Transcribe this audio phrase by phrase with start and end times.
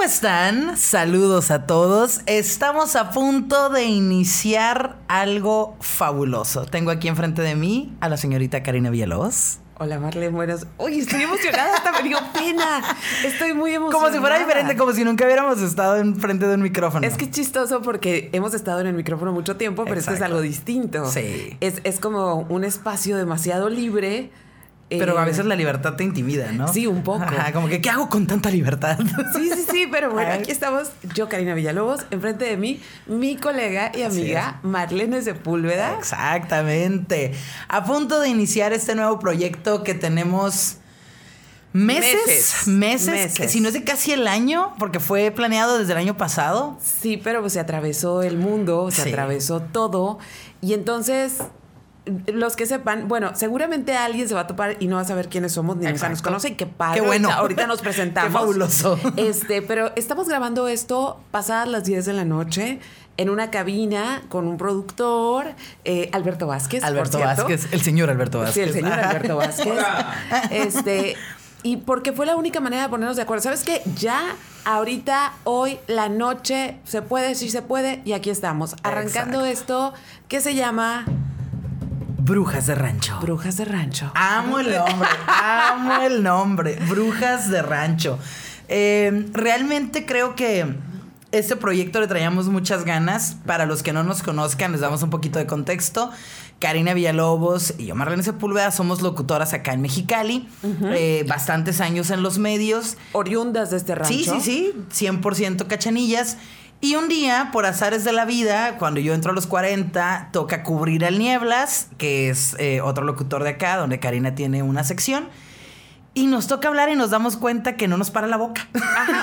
[0.00, 0.78] ¿Cómo están?
[0.78, 2.22] Saludos a todos.
[2.24, 6.64] Estamos a punto de iniciar algo fabuloso.
[6.64, 9.58] Tengo aquí enfrente de mí a la señorita Karina Villalobos.
[9.78, 10.66] Hola Marlene, buenas.
[10.78, 12.82] Uy, estoy emocionada, hasta me dio pena.
[13.26, 14.02] Estoy muy emocionada.
[14.02, 17.06] Como si fuera diferente, como si nunca hubiéramos estado enfrente de un micrófono.
[17.06, 20.22] Es que es chistoso porque hemos estado en el micrófono mucho tiempo, pero esto es
[20.22, 21.10] algo distinto.
[21.10, 21.58] Sí.
[21.60, 24.30] Es, es como un espacio demasiado libre
[24.98, 26.68] pero a veces la libertad te intimida, ¿no?
[26.68, 27.24] Sí, un poco.
[27.52, 28.98] como que, ¿qué hago con tanta libertad?
[29.32, 33.92] Sí, sí, sí, pero bueno, aquí estamos, yo, Karina Villalobos, enfrente de mí, mi colega
[33.94, 35.96] y amiga Marlene Sepúlveda.
[35.98, 37.32] Exactamente.
[37.68, 40.76] A punto de iniciar este nuevo proyecto que tenemos.
[41.72, 46.16] Meses, meses, si no es de casi el año, porque fue planeado desde el año
[46.16, 46.76] pasado.
[46.82, 50.18] Sí, pero pues se atravesó el mundo, se atravesó todo.
[50.60, 51.38] Y entonces
[52.26, 55.28] los que sepan, bueno, seguramente alguien se va a topar y no va a saber
[55.28, 56.56] quiénes somos ni nos conocen.
[56.56, 57.00] Qué padre.
[57.00, 57.30] Qué bueno.
[57.30, 58.30] Ahorita nos presentamos.
[58.30, 58.98] Qué fabuloso.
[59.16, 62.80] Este, pero estamos grabando esto pasadas las 10 de la noche
[63.16, 65.46] en una cabina con un productor,
[65.84, 66.82] eh, Alberto Vázquez.
[66.82, 68.54] Alberto Vázquez, el señor Alberto Vázquez.
[68.54, 69.74] Sí, el señor Alberto Vázquez.
[70.50, 71.16] este,
[71.62, 73.42] y porque fue la única manera de ponernos de acuerdo.
[73.42, 73.82] ¿Sabes qué?
[73.96, 79.92] Ya ahorita, hoy, la noche, se puede, sí se puede, y aquí estamos, arrancando esto
[80.28, 81.04] que se llama
[82.22, 83.18] Brujas de Rancho.
[83.20, 84.12] Brujas de Rancho.
[84.14, 86.78] Amo el nombre, amo el nombre.
[86.88, 88.18] Brujas de Rancho.
[88.68, 90.66] Eh, realmente creo que
[91.32, 93.36] este proyecto le traíamos muchas ganas.
[93.46, 96.10] Para los que no nos conozcan, les damos un poquito de contexto.
[96.58, 100.46] Karina Villalobos y yo, Marlene Sepúlveda, somos locutoras acá en Mexicali.
[100.62, 102.98] Eh, bastantes años en los medios.
[103.12, 104.12] Oriundas de este rancho.
[104.12, 105.06] Sí, sí, sí.
[105.06, 106.36] 100% cachanillas.
[106.82, 110.62] Y un día, por azares de la vida, cuando yo entro a los 40, toca
[110.62, 115.28] cubrir el Nieblas, que es eh, otro locutor de acá, donde Karina tiene una sección.
[116.14, 118.66] Y nos toca hablar y nos damos cuenta que no nos para la boca.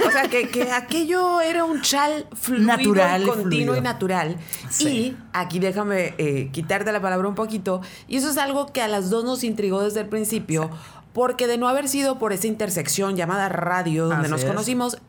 [0.08, 4.38] o sea, que, aquello era un chal fluido, natural, continuo y natural.
[4.80, 7.82] Y aquí déjame eh, quitarte la palabra un poquito.
[8.08, 10.70] Y eso es algo que a las dos nos intrigó desde el principio
[11.18, 15.00] porque de no haber sido por esa intersección llamada radio donde nos conocimos,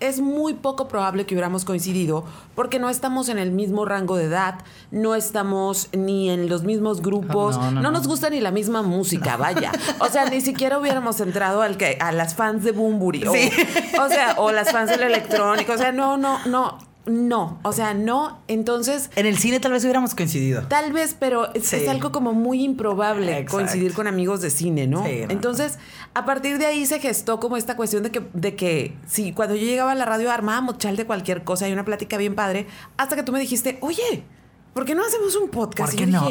[0.00, 2.24] es muy poco probable que hubiéramos coincidido,
[2.54, 4.60] porque no estamos en el mismo rango de edad,
[4.90, 9.72] no estamos ni en los mismos grupos, no, nos gusta ni la misma música, vaya.
[9.98, 14.08] O sea, ni siquiera hubiéramos entrado al que, a las fans de Bumburi, o, o
[14.08, 18.42] sea, o las fans del electrónico, o sea, no, no, no no, o sea, no.
[18.46, 19.10] Entonces.
[19.16, 20.62] En el cine tal vez hubiéramos coincidido.
[20.68, 25.04] Tal vez, pero es, algo como muy improbable coincidir con amigos de cine, ¿no?
[25.06, 25.78] Entonces,
[26.14, 29.56] a partir de ahí se gestó como esta cuestión de que, de que sí, cuando
[29.56, 32.66] yo llegaba a la radio armábamos chal de cualquier cosa y una plática bien padre,
[32.96, 34.22] hasta que tú me dijiste, oye,
[34.72, 35.92] ¿por qué no hacemos un podcast?
[35.92, 36.28] ¿Por qué no?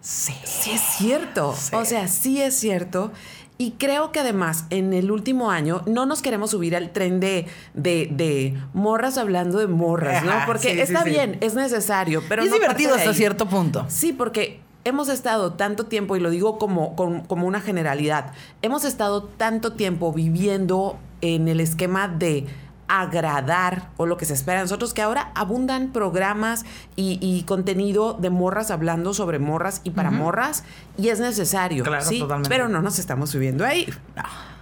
[0.00, 0.34] sí.
[0.44, 1.54] sí es cierto.
[1.72, 3.12] O sea, sí es cierto.
[3.58, 7.46] Y creo que además en el último año no nos queremos subir al tren de,
[7.74, 10.32] de, morras hablando de morras, ¿no?
[10.44, 12.42] Porque está bien, es necesario, pero...
[12.42, 13.86] es divertido hasta cierto punto.
[13.88, 19.24] Sí, porque hemos estado tanto tiempo, y lo digo como, como una generalidad, hemos estado
[19.24, 22.46] tanto tiempo viviendo en el esquema de
[22.88, 26.64] agradar o lo que se espera de nosotros, que ahora abundan programas
[26.96, 30.64] y, contenido de morras hablando sobre morras y para morras,
[30.96, 31.84] y es necesario.
[32.02, 32.24] ¿sí?
[32.48, 33.88] Pero no nos estamos subiendo ahí.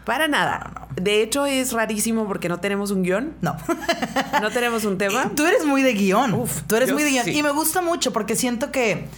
[0.05, 0.89] Para nada.
[0.97, 3.35] De hecho, es rarísimo porque no tenemos un guion.
[3.41, 3.57] No.
[4.43, 5.31] no tenemos un tema.
[5.35, 6.35] Tú eres muy de guion.
[6.35, 7.29] Uf, tú eres muy de guion.
[7.31, 9.09] Y me gusta mucho porque siento que.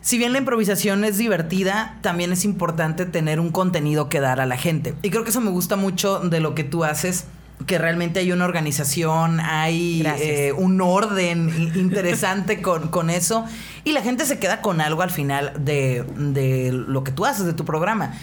[0.00, 4.44] Si bien la improvisación es divertida, también es importante tener un contenido que dar a
[4.44, 4.94] la gente.
[5.02, 7.24] Y creo que eso me gusta mucho de lo que tú haces
[7.66, 13.44] que realmente hay una organización, hay eh, un orden interesante con, con, eso
[13.84, 17.46] y la gente se queda con algo al final de, de, lo que tú haces,
[17.46, 18.14] de tu programa.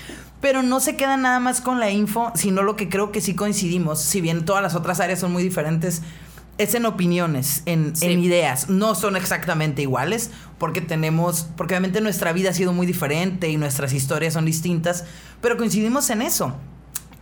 [0.41, 3.35] Pero no se queda nada más con la info, sino lo que creo que sí
[3.35, 6.01] coincidimos, si bien todas las otras áreas son muy diferentes,
[6.57, 8.69] es en opiniones, en, en ideas.
[8.69, 13.57] No son exactamente iguales, porque tenemos, porque obviamente nuestra vida ha sido muy diferente y
[13.57, 15.05] nuestras historias son distintas,
[15.41, 16.55] pero coincidimos en eso.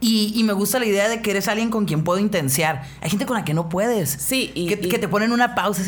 [0.02, 2.84] Y, me gusta la idea de que eres alguien con quien puedo intensear.
[3.02, 4.10] Hay gente con la que no puedes.
[4.10, 5.84] Sí, y que, te ponen una pausa.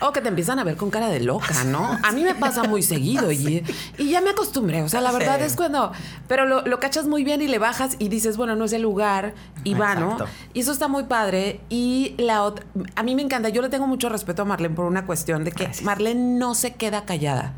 [0.00, 1.96] o que te empiezan a ver con cara de loca, ¿no?
[2.02, 3.64] A mí me pasa muy seguido y,
[3.98, 4.82] y ya me acostumbré.
[4.82, 5.92] O sea, la verdad es cuando.
[6.26, 9.34] Pero lo, cachas muy bien y le bajas y dices, bueno, no es el lugar
[9.62, 10.18] y va, ¿no?
[10.52, 11.60] Y eso está muy padre.
[11.68, 12.66] Y la otra.
[12.96, 13.48] A mí me encanta.
[13.48, 16.74] Yo le tengo mucho respeto a Marlene por una cuestión de que Marlene no se
[16.74, 17.54] queda callada.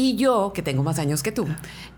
[0.00, 1.46] Y yo, que tengo más años que tú,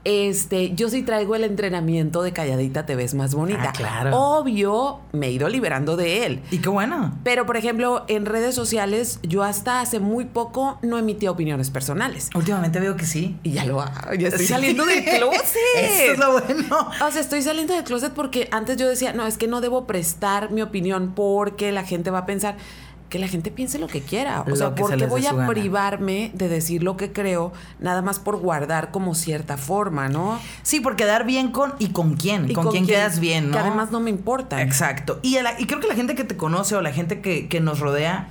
[0.03, 3.69] este, yo sí traigo el entrenamiento de calladita te ves más bonita.
[3.69, 4.17] Ah, claro.
[4.17, 6.43] Obvio, me he ido liberando de él.
[6.51, 7.17] Y qué bueno.
[7.23, 12.29] Pero, por ejemplo, en redes sociales, yo hasta hace muy poco no emitía opiniones personales.
[12.35, 13.39] Últimamente veo que sí.
[13.45, 13.85] Y ya lo
[14.19, 15.57] ya estoy saliendo del closet.
[15.77, 16.91] Eso es lo bueno.
[17.07, 19.87] O sea, estoy saliendo del closet porque antes yo decía, no, es que no debo
[19.87, 22.57] prestar mi opinión porque la gente va a pensar
[23.13, 24.43] que la gente piense lo que quiera.
[24.51, 28.39] O sea, ¿por qué voy a privarme de decir lo que creo nada más por
[28.39, 30.41] guardar como cierta forma, ¿no?
[30.63, 33.53] Sí, por quedar bien con y con quién, con, quién, quedas bien, ¿no?
[33.53, 34.63] Que además no me importa.
[34.63, 35.21] Exacto.
[35.23, 37.81] Y, y creo que la gente que te conoce o la gente que, que nos
[37.81, 38.29] rodea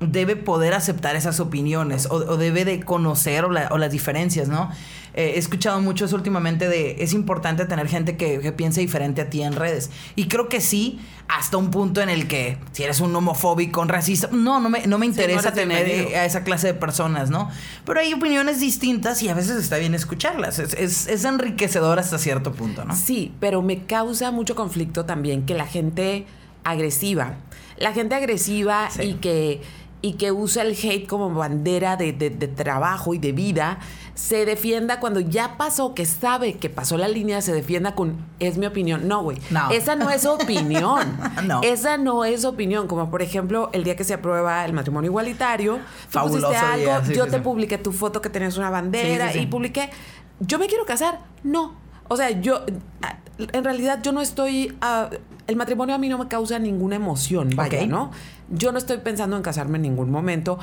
[0.00, 4.70] debe poder aceptar esas opiniones o, debe de conocer o, las diferencias, ¿no?
[5.18, 9.28] Eh, he escuchado mucho eso últimamente de es importante tener gente que, piense diferente a
[9.28, 9.90] ti en redes.
[10.14, 13.88] Y creo que sí, hasta un punto en el que si eres un homofóbico, un
[13.88, 17.50] racista, no, no me, no me interesa tener a esa clase de personas, ¿no?
[17.84, 20.60] Pero hay opiniones distintas y a veces está bien escucharlas.
[20.60, 22.94] Es, es, enriquecedor hasta cierto punto, ¿no?
[22.94, 26.26] Sí, pero me causa mucho conflicto también que la gente
[26.62, 27.38] agresiva,
[27.76, 29.62] la gente agresiva y que
[30.00, 32.12] y que usa el hate como bandera de,
[32.54, 33.78] trabajo y de vida,
[34.14, 38.58] se defienda cuando ya pasó, que sabe que pasó la línea, se defienda con, es
[38.58, 39.08] mi opinión.
[39.08, 39.38] No, güey.
[39.50, 39.70] No.
[39.70, 41.18] Esa no es opinión.
[41.44, 41.62] no.
[41.62, 42.86] Esa no es opinión.
[42.86, 45.78] Como por ejemplo, el día que se aprueba el matrimonio igualitario,
[46.08, 49.90] Fabuloso algo, yo te publiqué tu foto que tenías una bandera y publiqué,
[50.40, 51.20] yo me quiero casar.
[51.42, 51.74] No.
[52.08, 52.64] O sea, yo,
[53.38, 54.76] en realidad yo no estoy...
[54.80, 55.10] Ah,
[55.46, 58.10] el matrimonio a mí no me causa ninguna emoción, vaya, ¿no?
[58.50, 60.58] Yo no estoy pensando en casarme en ningún momento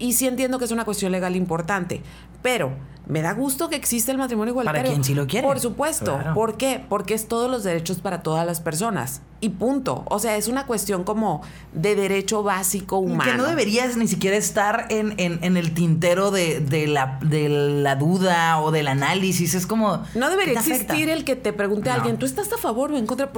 [0.00, 2.02] y sí entiendo que es una cuestión legal importante,
[2.42, 2.72] pero
[3.10, 4.82] me da gusto que existe el matrimonio igualitario.
[4.82, 5.46] Para quien sí lo quiere.
[5.46, 6.20] Por supuesto.
[6.32, 6.84] ¿Por qué?
[6.88, 9.20] Porque es todos los derechos para todas las personas.
[9.40, 10.04] Y punto.
[10.06, 11.42] O sea, es una cuestión como
[11.72, 13.28] de derecho básico humano.
[13.28, 18.70] Que no deberías ni siquiera estar en, el tintero de, la, de la duda o
[18.70, 19.54] del análisis.
[19.54, 20.04] Es como.
[20.14, 23.06] No debería existir el que te pregunte a alguien, ¿tú estás a favor o en
[23.06, 23.32] contra?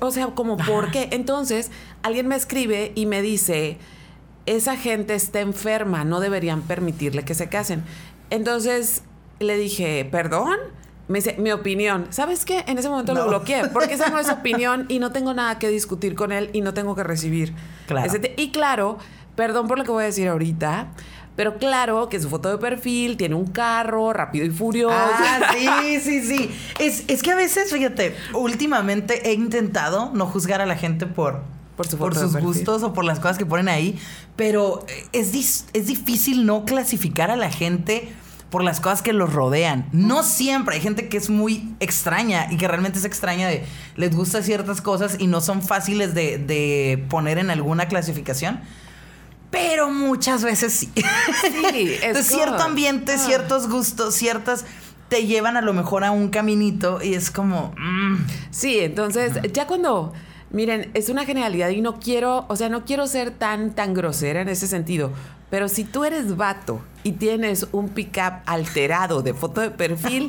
[0.00, 1.10] O sea, como, ¿por qué?
[1.12, 1.70] Entonces,
[2.02, 3.78] alguien me escribe y me dice
[4.48, 7.82] esa gente está enferma, no deberían permitirle que se casen.
[8.30, 9.02] Entonces
[9.40, 10.56] le dije, ¿perdón?
[11.06, 12.06] Me dice, mi opinión.
[12.10, 12.64] ¿Sabes qué?
[12.66, 15.68] En ese momento lo bloqueé, porque esa no es opinión y no tengo nada que
[15.68, 17.54] discutir con él y no tengo que recibir.
[17.86, 18.10] Claro.
[18.36, 18.98] y claro,
[19.36, 20.88] perdón por lo que voy a decir ahorita,
[21.36, 24.94] pero claro que su foto de perfil tiene un carro rápido y furioso.
[24.94, 26.50] Ah, sí, sí, sí.
[26.78, 31.42] Es, es que a veces, fíjate, últimamente he intentado no juzgar a la gente por
[31.86, 33.98] por, sus gustos o por las cosas que ponen ahí.
[34.36, 38.12] Pero es, es difícil no clasificar a la gente
[38.50, 39.88] por las cosas que los rodean.
[39.92, 40.76] No siempre.
[40.76, 43.64] Hay gente que es muy extraña y que realmente es extraña de
[43.96, 48.60] les gusta ciertas cosas y no son fáciles de, poner en alguna clasificación.
[49.50, 50.92] Pero muchas veces sí.
[51.72, 53.18] Sí, es cierto ambiente, ah.
[53.18, 54.66] ciertos gustos, ciertas
[55.08, 57.74] te llevan a lo mejor a un caminito y es como.
[57.78, 58.26] Mm.
[58.50, 60.12] Sí, entonces, ya cuando
[60.50, 64.40] Miren, es una genialidad y no quiero, o sea, no quiero ser tan, tan grosera
[64.40, 65.12] en ese sentido.
[65.50, 70.28] Pero si tú eres vato y tienes un pick-up alterado de foto de perfil,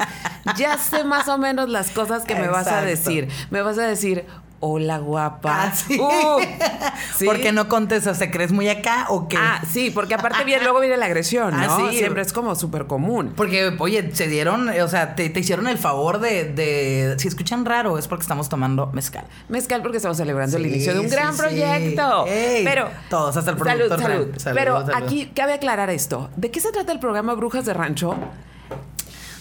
[0.57, 3.27] ya sé más o menos las cosas que me vas a decir.
[3.49, 4.25] Me vas a decir,
[4.59, 5.71] hola guapa.
[5.71, 6.39] Ah, uh,
[7.17, 7.25] sí.
[7.25, 9.37] Porque no contestas, ¿te crees muy acá o qué?
[9.37, 11.91] Ah, sí, porque aparte bien, luego viene la agresión, ah, ¿no?
[11.91, 13.33] Siempre es como súper común.
[13.35, 18.07] Porque, oye, se dieron, o sea, te, hicieron el favor de, si escuchan raro, es
[18.07, 19.25] porque estamos tomando mezcal.
[19.47, 22.25] Mezcal porque estamos celebrando el inicio de un gran proyecto.
[22.25, 23.99] Pero todos, hasta el productor.
[23.99, 24.57] Salud, salud.
[24.59, 26.29] Pero aquí cabe aclarar esto.
[26.35, 28.15] ¿De qué se trata el programa Brujas de Rancho?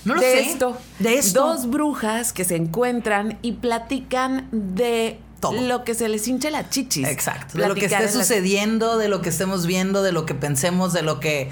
[0.08, 0.40] No lo de sé.
[0.50, 1.40] Esto, de esto.
[1.40, 5.60] Dos brujas que se encuentran y platican de todo.
[5.60, 7.06] Lo que se les hinche la chichis.
[7.06, 7.58] Exacto.
[7.58, 11.02] De lo que esté sucediendo, de lo que estemos viendo, de lo que pensemos, de
[11.02, 11.50] lo que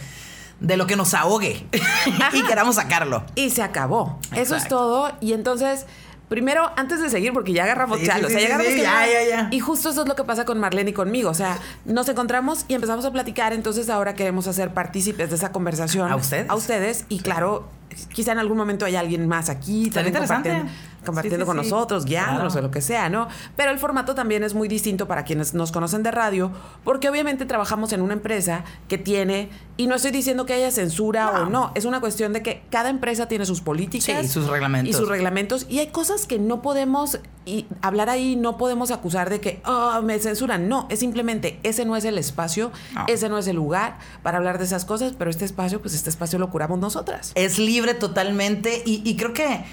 [0.61, 1.67] de lo que nos ahogue
[2.33, 3.25] y queramos sacarlo.
[3.35, 4.19] Y se acabó.
[4.35, 5.13] Eso es todo.
[5.21, 5.85] Y entonces,
[6.29, 9.49] primero, antes de seguir, porque ya agarramos ya, ya agarramos ya, ya, ya.
[9.51, 11.31] Y justo eso es lo que pasa con Marlene y conmigo.
[11.31, 13.53] O sea, nos encontramos y empezamos a platicar.
[13.53, 16.11] Entonces, ahora queremos hacer partícipes de esa conversación.
[16.11, 16.49] A ustedes.
[16.49, 17.05] A ustedes.
[17.11, 17.69] Y claro,
[18.13, 20.71] quizá en algún momento hay alguien más aquí también compartiendo,
[21.05, 23.29] compartiendo con nosotros, guiándonos o lo que sea, ¿no?
[23.57, 26.51] Pero el formato también es muy distinto para quienes nos conocen de radio,
[26.85, 31.43] porque obviamente trabajamos en una empresa que tiene, y no estoy diciendo que haya censura
[31.43, 34.91] o no, es una cuestión de que cada empresa tiene sus políticas y sus reglamentos.
[34.91, 39.31] Y sus reglamentos, y hay cosas que no podemos y hablar ahí, no podemos acusar
[39.31, 40.69] de que oh, me censuran.
[40.69, 42.73] No, es simplemente ese no es el espacio,
[43.07, 46.11] ese no es el lugar para hablar de esas cosas, pero este espacio, pues este
[46.11, 47.31] espacio lo curamos nosotras.
[47.37, 49.65] Es libre totalmente y, creo que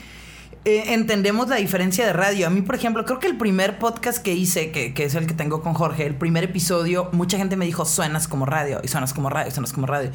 [0.66, 2.48] eh, entendemos la diferencia de radio.
[2.48, 5.28] A mí, por ejemplo, creo que el primer podcast que hice, que, que, es el
[5.28, 8.88] que tengo con Jorge, el primer episodio, mucha gente me dijo, suenas como radio, y
[8.88, 10.12] suenas como radio, y suenas como radio.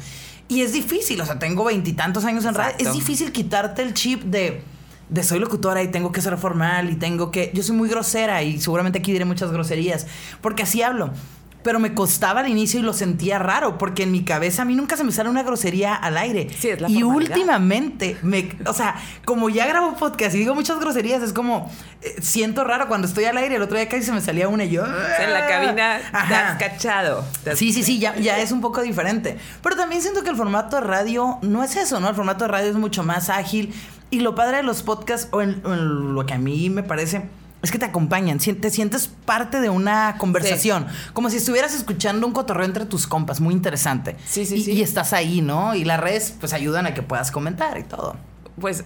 [0.47, 2.75] Y es difícil, o sea, tengo veintitantos años en radio.
[2.79, 4.63] Es difícil quitarte el chip de,
[5.09, 7.51] de soy locutora y tengo que ser formal y tengo que...
[7.53, 10.07] Yo soy muy grosera y seguramente aquí diré muchas groserías,
[10.41, 11.11] porque así hablo
[11.63, 14.75] pero me costaba al inicio y lo sentía raro, porque en mi cabeza a mí
[14.75, 16.47] nunca se me sale una grosería al aire.
[16.57, 20.79] Sí, es la y últimamente, me, o sea, como ya grabo podcast y digo muchas
[20.79, 21.69] groserías, es como,
[22.01, 24.63] eh, siento raro cuando estoy al aire, el otro día casi se me salía una
[24.63, 24.85] y yo...
[24.85, 27.25] en la cabina te has cachado.
[27.55, 29.37] sí, sí, sí, ya, ya es un poco diferente.
[29.61, 32.09] Pero también siento que el formato de radio no es eso, ¿no?
[32.09, 33.73] El formato de radio es mucho más ágil.
[34.11, 35.61] Y lo padre de los podcasts, o en
[36.15, 37.29] lo que a mí me parece
[37.61, 42.33] es que te acompañan, te sientes parte de una conversación, como si estuvieras escuchando un
[42.33, 44.15] cotorreo entre tus compas, muy interesante.
[44.25, 44.71] Sí, sí, y, sí.
[44.71, 45.75] Y estás ahí, ¿no?
[45.75, 48.15] Y las redes pues ayudan a que puedas comentar y todo.
[48.59, 48.83] Pues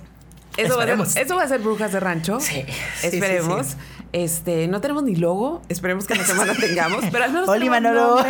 [0.57, 2.39] eso va, a ser, eso va a ser Brujas de Rancho.
[2.39, 2.63] Sí.
[3.03, 3.75] Esperemos.
[4.13, 8.23] Este, no tenemos ni logo, esperemos que la semana tengamos, pero al menos Oli, Manolo.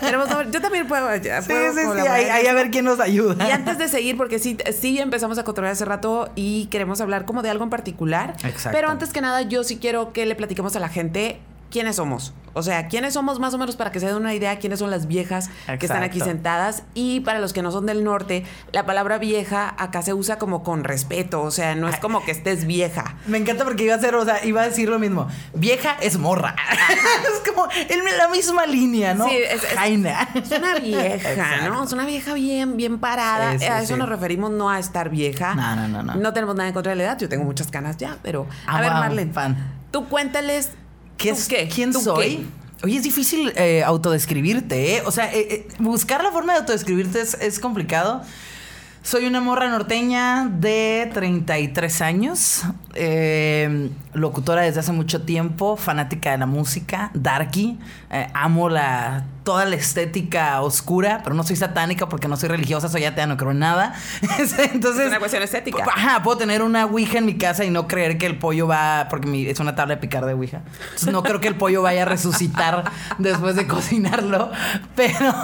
[0.00, 3.48] tenemos Yo también puedo, ya, sí, sí, sí, ahí, a ver quién nos ayuda.
[3.48, 7.24] Y antes de seguir, porque sí, sí empezamos a controlar hace rato y queremos hablar
[7.24, 8.36] como de algo en particular.
[8.44, 8.70] Exacto.
[8.72, 11.40] Pero antes que nada, yo sí quiero que le platiquemos a la gente
[11.70, 12.34] quiénes somos.
[12.52, 14.90] O sea, quiénes somos más o menos para que se den una idea quiénes son
[14.90, 16.82] las viejas que están aquí sentadas.
[16.94, 20.62] Y para los que no son del norte, la palabra vieja acá se usa como
[20.64, 21.42] con respeto.
[21.42, 23.16] O sea, no es como que estés vieja.
[23.26, 25.28] Me encanta porque iba a ser, o sea, iba a decir lo mismo.
[25.54, 26.56] Vieja es morra.
[27.32, 29.28] es como en la misma línea, ¿no?
[29.28, 31.84] Sí, es, es, una vieja, ¿no?
[31.84, 33.50] Es una vieja bien, bien parada.
[33.50, 35.54] a eso nos referimos, no a estar vieja.
[35.54, 36.14] No, no, no, no.
[36.16, 37.18] No tenemos nada en contra de la edad.
[37.18, 38.48] Yo tengo muchas canas ya, pero.
[38.66, 39.32] a ver, Marlene.
[39.32, 39.80] Fan.
[39.90, 40.70] Tú cuéntales
[41.20, 41.68] ¿Qué es, qué?
[41.68, 42.48] ¿Quién soy?
[42.82, 45.02] Oye, es difícil eh, autodescribirte, ¿eh?
[45.04, 48.22] O sea, eh, eh, buscar la forma de autodescribirte es, es complicado.
[49.02, 52.62] Soy una morra norteña de 33 años,
[52.94, 57.78] eh, locutora desde hace mucho tiempo, fanática de la música, darky,
[58.10, 62.88] eh, amo la toda la estética oscura, pero no soy satánica porque no soy religiosa,
[62.88, 63.94] soy atea, no creo en nada.
[64.72, 65.84] Entonces, es una cuestión estética.
[65.84, 69.06] Ajá, puedo tener una ouija en mi casa y no creer que el pollo va,
[69.08, 70.62] porque es una tabla de picar de ouija.
[70.82, 72.84] Entonces no creo que el pollo vaya a resucitar
[73.18, 74.50] después de cocinarlo,
[74.96, 75.34] pero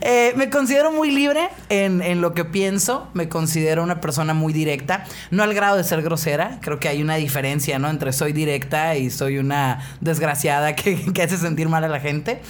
[0.00, 4.52] eh, me considero muy libre en, en lo que pienso, me considero una persona muy
[4.52, 7.90] directa, no al grado de ser grosera, creo que hay una diferencia, ¿no?
[7.90, 12.40] Entre soy directa y soy una desgraciada que, que hace sentir mal a la gente.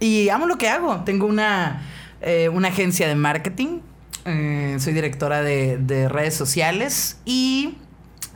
[0.00, 1.02] Y amo lo que hago.
[1.04, 1.82] Tengo una,
[2.20, 3.80] eh, una agencia de marketing.
[4.24, 7.78] Eh, soy directora de, de, redes sociales y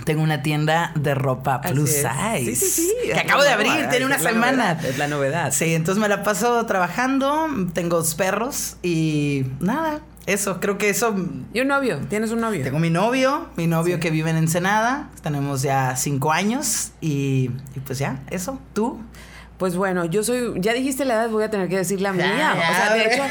[0.05, 2.45] tengo una tienda de ropa plus size.
[2.45, 2.93] Sí, sí, sí.
[3.05, 4.79] Que acabo de abrir, tiene una semana.
[4.83, 5.53] es la novedad.
[5.53, 7.49] Sí, entonces me la paso trabajando.
[7.73, 10.01] Tengo dos perros y nada.
[10.27, 11.15] Eso, creo que eso.
[11.53, 11.99] ¿Y un novio?
[12.09, 12.63] ¿Tienes un novio?
[12.63, 15.11] Tengo mi novio, mi novio que vive en Ensenada.
[15.23, 18.59] Tenemos ya cinco años y, y pues ya, eso.
[18.73, 19.01] ¿Tú?
[19.63, 22.53] Pues bueno, yo soy, ya dijiste la edad, voy a tener que decir la mía.
[22.53, 23.23] o sea, de hecho,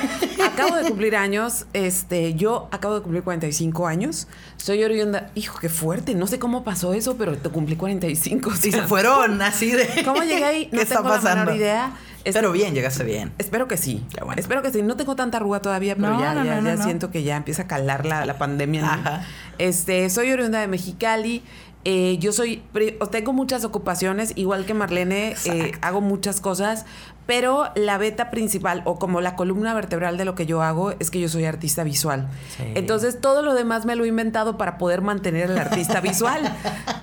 [0.42, 4.30] acabo de cumplir años, este, yo acabo de cumplir 45 años.
[4.56, 8.50] Soy oriunda, hijo, qué fuerte, no sé cómo pasó eso, pero te cumplí 45.
[8.50, 9.90] O sea, y se fueron así de.
[10.06, 10.70] ¿Cómo llegué ahí?
[10.72, 11.30] No ¿Qué tengo está pasando?
[11.30, 11.92] la menor idea.
[12.24, 13.34] Pero bien, llegaste bien.
[13.38, 14.06] Espero que sí.
[14.24, 14.40] Bueno.
[14.40, 14.82] Espero que sí.
[14.84, 17.64] No tengo tanta arruga todavía, pero No, ya, no, ya, no, siento que ya empieza
[17.64, 18.86] a calar la, la pandemia.
[18.86, 19.26] Ajá.
[19.58, 21.44] Este, soy oriunda de Mexicali.
[21.84, 22.62] Eh, yo soy,
[23.10, 26.86] tengo muchas ocupaciones, igual que Marlene, eh, hago muchas cosas,
[27.26, 31.12] pero la beta principal o como la columna vertebral de lo que yo hago es
[31.12, 32.28] que yo soy artista visual.
[32.58, 32.64] Sí.
[32.76, 36.42] Entonces todo lo demás me lo he inventado para poder mantener al artista visual,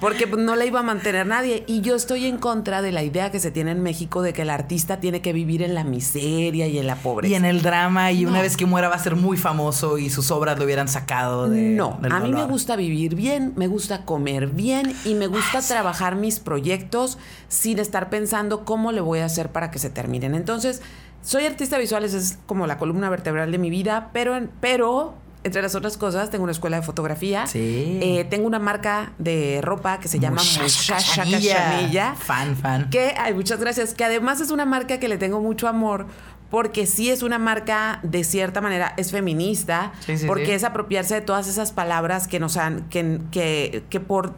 [0.01, 1.65] porque pues, no la iba a mantener nadie.
[1.67, 4.43] Y yo estoy en contra de la idea que se tiene en México de que
[4.43, 7.33] el artista tiene que vivir en la miseria y en la pobreza.
[7.33, 10.11] Y en el drama, y una vez que muera va a ser muy famoso y
[10.11, 11.63] sus obras lo hubieran sacado de.
[11.71, 15.61] No, del a mí me gusta vivir bien, me gusta comer bien y me gusta
[15.63, 20.35] trabajar mis proyectos sin estar pensando cómo le voy a hacer para que se terminen.
[20.35, 20.81] Entonces,
[21.23, 25.15] soy artista visual, esa es como la columna vertebral de mi vida, pero, en- pero
[25.45, 27.47] entre las otras cosas, tengo una escuela de fotografía.
[27.47, 27.99] Sí.
[28.03, 31.55] Eh, tengo una marca de ropa que se llama Muchacha Cachanilla.
[31.57, 32.15] Cachanilla.
[32.15, 32.91] Fan, fan.
[32.91, 33.95] Que, ay, muchas gracias.
[33.95, 36.07] Que además es una marca que le tengo mucho amor.
[36.51, 39.93] Porque sí es una marca, de cierta manera, es feminista.
[40.01, 40.53] Sí, sí, porque sí.
[40.53, 44.35] es apropiarse de todas esas palabras que nos han, que, que, que por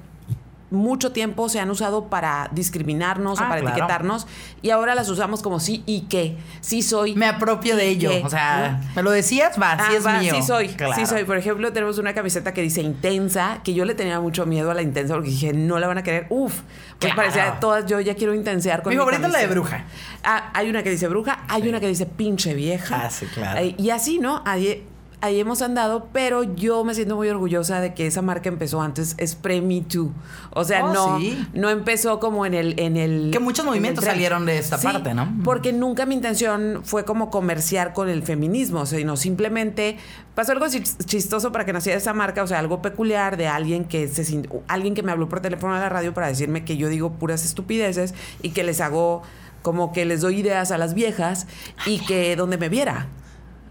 [0.71, 3.77] mucho tiempo se han usado para discriminarnos Ah, o para claro.
[3.77, 4.27] etiquetarnos.
[4.63, 6.37] Y ahora las usamos como sí y qué.
[6.61, 7.15] Sí soy.
[7.15, 8.11] Me apropio de ello.
[8.11, 8.81] qué, O sea.
[8.95, 9.61] ¿me lo decías?
[9.61, 10.35] Va, sí Ah, es va, mío.
[10.35, 10.95] Sí soy, Claro.
[10.95, 11.25] sí soy.
[11.25, 14.75] Por ejemplo, tenemos una camiseta que dice intensa, que yo le tenía mucho miedo a
[14.75, 16.27] la intensa porque dije, no la van a querer.
[16.31, 16.67] Uf, pues
[16.99, 17.17] Claro.
[17.17, 19.85] parecía todas, yo ya quiero intensear con Mi favorita es la de bruja.
[20.25, 23.03] Ah, hay una que dice bruja, hay una que dice pinche vieja.
[23.07, 23.61] Ah, sí, claro.
[23.61, 24.43] Eh, y así, ¿no?
[24.45, 24.85] Hay-
[25.21, 29.15] ahí hemos andado, pero yo me siento muy orgullosa de que esa marca empezó antes,
[29.19, 30.13] es Pre Me Too.
[30.51, 31.19] O sea, oh, no,
[31.53, 33.31] no empezó como en el, en el.
[33.33, 35.33] Que muchos movimientos salieron de esta parte, ¿no?
[35.45, 39.97] Porque nunca mi intención fue como comerciar con el feminismo, sino simplemente
[40.35, 44.09] pasó algo chistoso para que naciera esa marca, o sea, algo peculiar de alguien que
[44.09, 44.31] se
[44.69, 47.45] alguien que me habló por teléfono a la radio para decirme que yo digo puras
[47.45, 49.23] estupideces y que les hago
[49.63, 51.47] como que les doy ideas a las viejas
[51.85, 53.09] y que donde me viera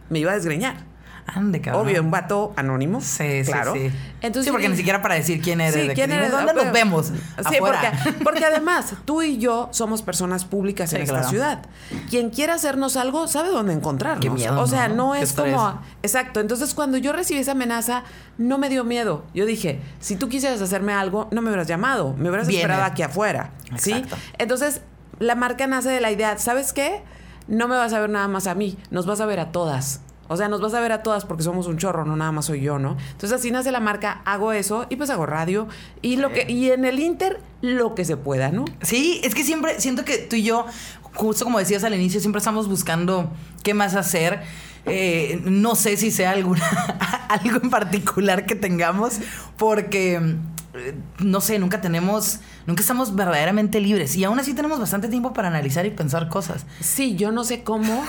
[0.10, 0.89] me iba a desgreñar.
[1.36, 1.86] Ande, cabrón.
[1.86, 3.02] Obvio, un vato anónimo.
[3.02, 3.74] Sí, claro.
[3.74, 3.96] sí, sí.
[4.22, 5.88] Entonces, sí, porque ni siquiera para decir quién eres.
[5.88, 6.32] Sí, quién eres.
[6.32, 7.08] ¿Dónde nos vemos?
[7.08, 7.92] Sí, porque,
[8.24, 11.62] porque, además, tú y yo somos personas públicas en esta ciudad.
[12.10, 14.24] Quien quiera hacernos algo, sabe dónde encontrarnos.
[14.24, 15.82] Qué miedo, o sea, no, es como...
[16.02, 16.40] Exacto.
[16.40, 18.04] Entonces, cuando yo recibí esa amenaza,
[18.38, 19.26] no me dio miedo.
[19.34, 22.16] Yo dije, si tú quisieras hacerme algo, no me hubieras llamado.
[22.18, 23.52] Me hubieras esperado aquí afuera.
[23.72, 24.16] Exacto.
[24.16, 24.26] ¿Sí?
[24.38, 24.82] Entonces,
[25.20, 27.02] la marca nace de la idea, ¿sabes qué?
[27.48, 30.02] No me vas a ver nada más a mí, nos vas a ver a todas.
[30.30, 32.46] O sea, nos vas a ver a todas porque somos un chorro, no nada más
[32.46, 32.96] soy yo, ¿no?
[33.12, 35.68] Entonces así nace la marca, hago eso y pues hago radio
[36.02, 38.66] y lo que y en el Inter lo que se pueda, ¿no?
[38.82, 40.66] Sí, es que siempre siento que tú y yo,
[41.14, 43.30] justo como decías al inicio, siempre estamos buscando
[43.64, 44.42] qué más hacer.
[44.86, 46.66] Eh, no sé si sea alguna
[47.30, 49.20] algo en particular que tengamos
[49.58, 50.38] porque
[50.76, 55.34] eh, no sé, nunca tenemos, nunca estamos verdaderamente libres y aún así tenemos bastante tiempo
[55.34, 56.66] para analizar y pensar cosas.
[56.80, 58.04] Sí, yo no sé cómo,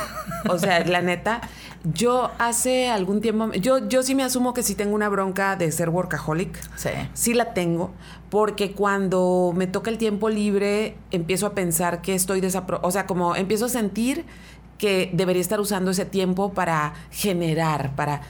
[0.49, 1.41] o sea, la neta,
[1.85, 5.73] yo hace algún tiempo, yo, yo sí me asumo que sí tengo una bronca de
[5.73, 6.59] ser workaholic.
[6.77, 6.91] Sí.
[7.15, 7.93] Sí la tengo,
[8.29, 12.81] porque cuando me toca el tiempo libre, empiezo a pensar que estoy desapro...
[12.83, 14.25] O sea, como empiezo a sentir
[14.79, 18.23] que debería estar usando ese tiempo para generar, para...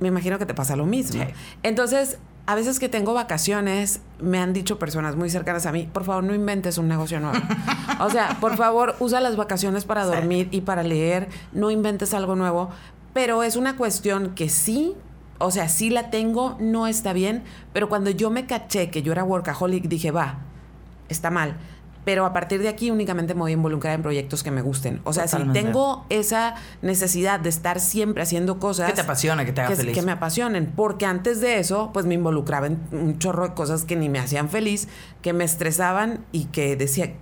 [0.00, 1.24] Me imagino que te pasa lo mismo.
[1.62, 6.04] Entonces, a veces que tengo vacaciones, me han dicho personas muy cercanas a mí, por
[6.04, 7.38] favor, no inventes un negocio nuevo.
[8.00, 12.36] o sea, por favor, usa las vacaciones para dormir y para leer, no inventes algo
[12.36, 12.70] nuevo.
[13.18, 14.94] Pero es una cuestión que sí,
[15.38, 19.10] o sea, sí la tengo, no está bien, pero cuando yo me caché que yo
[19.10, 20.38] era workaholic, dije, va,
[21.08, 21.56] está mal
[22.08, 25.02] pero a partir de aquí únicamente me voy a involucrar en proyectos que me gusten.
[25.04, 28.86] O sea, si tengo esa necesidad de estar siempre haciendo cosas...
[28.88, 29.94] Que te apasiona, que te haga feliz.
[29.94, 33.84] Que me apasionen, porque antes de eso, pues me involucraba en un chorro de cosas
[33.84, 34.88] que ni me hacían feliz,
[35.20, 37.12] que me estresaban y que decía,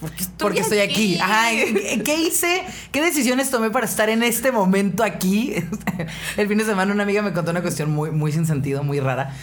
[0.00, 1.18] ¿por qué estoy porque estoy aquí?
[1.20, 2.62] Ay, ¿qué hice?
[2.92, 5.52] ¿Qué decisiones tomé para estar en este momento aquí?
[6.36, 9.00] El fin de semana una amiga me contó una cuestión muy, muy sin sentido, muy
[9.00, 9.34] rara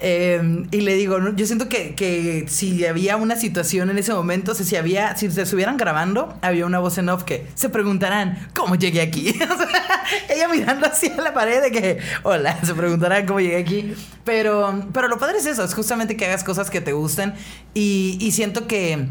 [0.00, 4.52] Em, y le digo, yo siento que, que, si había una situación en ese momento,
[4.52, 7.68] o sea, si había, si se estuvieran grabando, había una voz en off que se
[7.68, 9.34] preguntarán, ¿cómo llegué aquí?
[10.28, 13.94] ella mirando hacia la pared de que, hola, se preguntarán cómo llegué aquí.
[14.24, 17.34] Pero, pero lo padre es eso, es justamente que hagas cosas que te gusten
[17.74, 19.08] y, y siento que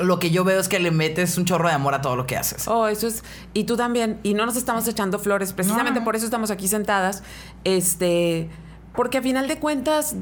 [0.00, 2.26] lo que yo veo es que le metes un chorro de amor a todo lo
[2.26, 2.66] que haces.
[2.66, 3.22] Oh, eso es.
[3.52, 4.18] Y tú también.
[4.22, 5.52] Y no nos estamos echando flores.
[5.52, 7.24] Precisamente por eso estamos aquí sentadas.
[7.64, 8.48] Este
[8.98, 10.16] porque a final de cuentas,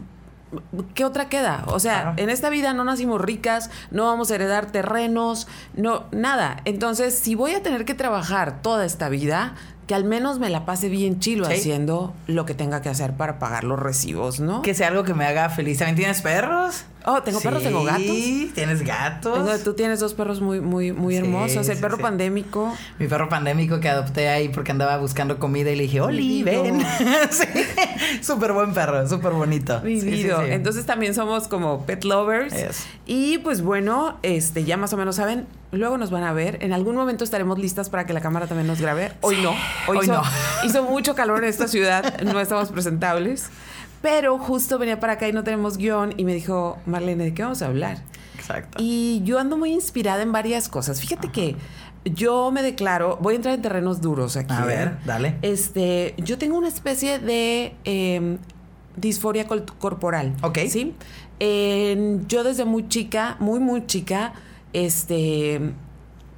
[0.93, 1.65] ¿qué otra queda?
[1.69, 6.61] O sea, en esta vida no nacimos ricas, no vamos a heredar terrenos, no, nada.
[6.67, 9.55] Entonces, si voy a tener que trabajar toda esta vida,
[9.87, 13.39] que al menos me la pase bien chilo haciendo lo que tenga que hacer para
[13.39, 14.61] pagar los recibos, ¿no?
[14.61, 15.79] Que sea algo que me haga feliz.
[15.79, 16.85] ¿También tienes perros?
[17.09, 18.05] Oh, tengo perros, tengo gatos.
[18.05, 19.63] Sí, tienes gatos.
[19.63, 21.69] tú tienes dos perros muy, muy, muy hermosos.
[21.69, 22.77] El perro pandémico.
[22.99, 26.85] Mi perro pandémico que adopté ahí porque andaba buscando comida y le dije, Oli, ven.
[27.31, 27.45] sí.
[28.23, 29.81] Súper buen perro, súper bonito.
[29.83, 30.43] Vivido.
[30.43, 32.55] Entonces también somos como pet lovers.
[33.07, 36.59] Y pues bueno, este, ya más o menos saben, luego nos van a ver.
[36.61, 39.13] En algún momento estaremos listas para que la cámara también nos grabe.
[39.21, 39.55] Hoy no.
[39.87, 40.23] Hoy, no.
[40.65, 43.51] Hizo mucho calor en esta ciudad, no estamos presentables.
[44.03, 47.43] Pero justo venía para acá y no tenemos guion y me dijo, Marlene, ¿de qué
[47.43, 47.99] vamos a hablar?
[48.37, 48.79] Exacto.
[48.81, 51.01] Y yo ando muy inspirada en varias cosas.
[51.01, 51.57] Fíjate que
[52.05, 54.55] yo me declaro, voy a entrar en terrenos duros aquí.
[54.55, 54.97] A ver, ¿eh?
[55.05, 55.37] dale.
[55.43, 58.39] Este, yo tengo una especie de em,
[58.97, 60.35] disforia corporal.
[60.43, 60.59] Ok.
[60.69, 60.95] Sí.
[61.41, 64.35] yo desde muy chica, muy, muy chica,
[64.73, 65.73] este,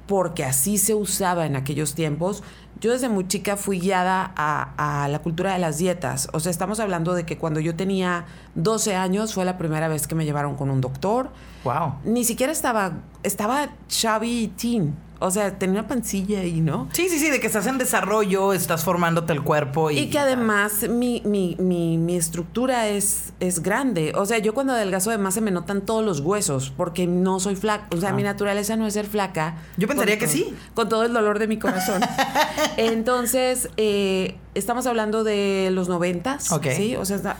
[0.07, 2.41] porque así se usaba en aquellos tiempos,
[2.81, 6.29] yo desde muy chica fui guiada a, la cultura de las dietas.
[6.33, 10.07] O sea, estamos hablando de que cuando yo tenía 12 años fue la primera vez
[10.07, 11.29] que me llevaron con un doctor.
[11.63, 11.95] Wow.
[12.05, 14.95] Ni siquiera estaba, estaba chubby teen.
[15.19, 16.87] O sea, tenía una pancilla ahí, ¿no?
[16.93, 19.91] Sí, sí, sí, de que estás en desarrollo, estás formándote el cuerpo.
[19.91, 24.13] Y, y que además mi, mi, mi, mi, estructura es, es grande.
[24.15, 27.57] O sea, yo cuando adelgazo además se me notan todos los huesos porque no soy
[27.57, 27.87] flaca.
[27.91, 28.25] O sea, mi ah.
[28.25, 29.57] naturaleza no es ser flaca.
[29.77, 30.55] Yo pensaría que sí.
[30.73, 32.01] Con todo el dolor de mi corazón.
[32.77, 36.51] Entonces, eh, estamos hablando de los noventas.
[36.51, 36.67] Ok.
[36.75, 37.37] Sí, o sea,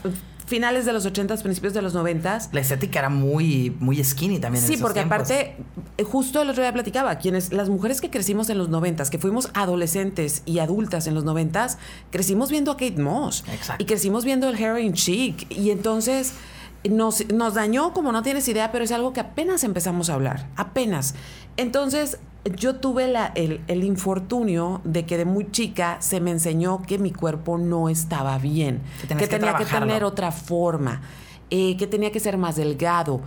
[0.50, 2.48] finales de los 80s, principios de los 90s.
[2.50, 4.62] La estética era muy, muy skinny también.
[4.62, 5.54] Sí, porque aparte,
[5.96, 9.18] eh, justo el otro día platicaba, quienes, las mujeres que crecimos en los 90s, que
[9.18, 11.76] fuimos adolescentes y adultas en los 90s,
[12.10, 13.44] crecimos viendo a Kate Moss.
[13.52, 13.80] Exacto.
[13.80, 15.46] Y crecimos viendo el heroin chic.
[15.50, 16.34] Y entonces
[16.82, 20.48] nos, nos dañó como no tienes idea, pero es algo que apenas empezamos a hablar.
[20.56, 21.14] Apenas.
[21.58, 26.82] Entonces, yo tuve la, el, el, infortunio de que de muy chica se me enseñó
[26.82, 31.02] que mi cuerpo no estaba bien, que, tenía que tener otra forma,
[31.50, 33.20] eh, que tenía que ser más delgado.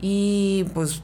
[0.00, 1.02] Y pues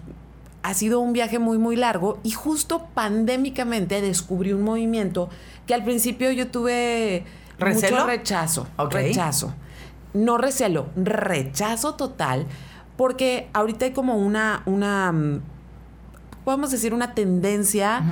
[0.62, 5.28] ha sido un viaje muy, muy largo y justo pandémicamente descubrí un movimiento
[5.66, 7.24] que al principio yo tuve
[7.58, 8.66] mucho rechazo.
[8.90, 9.54] Rechazo.
[10.14, 12.46] No recelo, rechazo total,
[12.96, 15.40] porque ahorita hay como una, una mm,
[16.46, 18.04] podemos decir, una tendencia.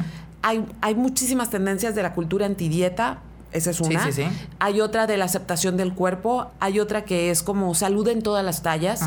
[0.42, 3.20] hay, hay muchísimas tendencias de la cultura antidieta.
[3.52, 4.02] Esa es una.
[4.06, 4.28] Sí, sí, sí.
[4.58, 6.50] Hay otra de la aceptación del cuerpo.
[6.58, 9.02] Hay otra que es como salud en todas las tallas.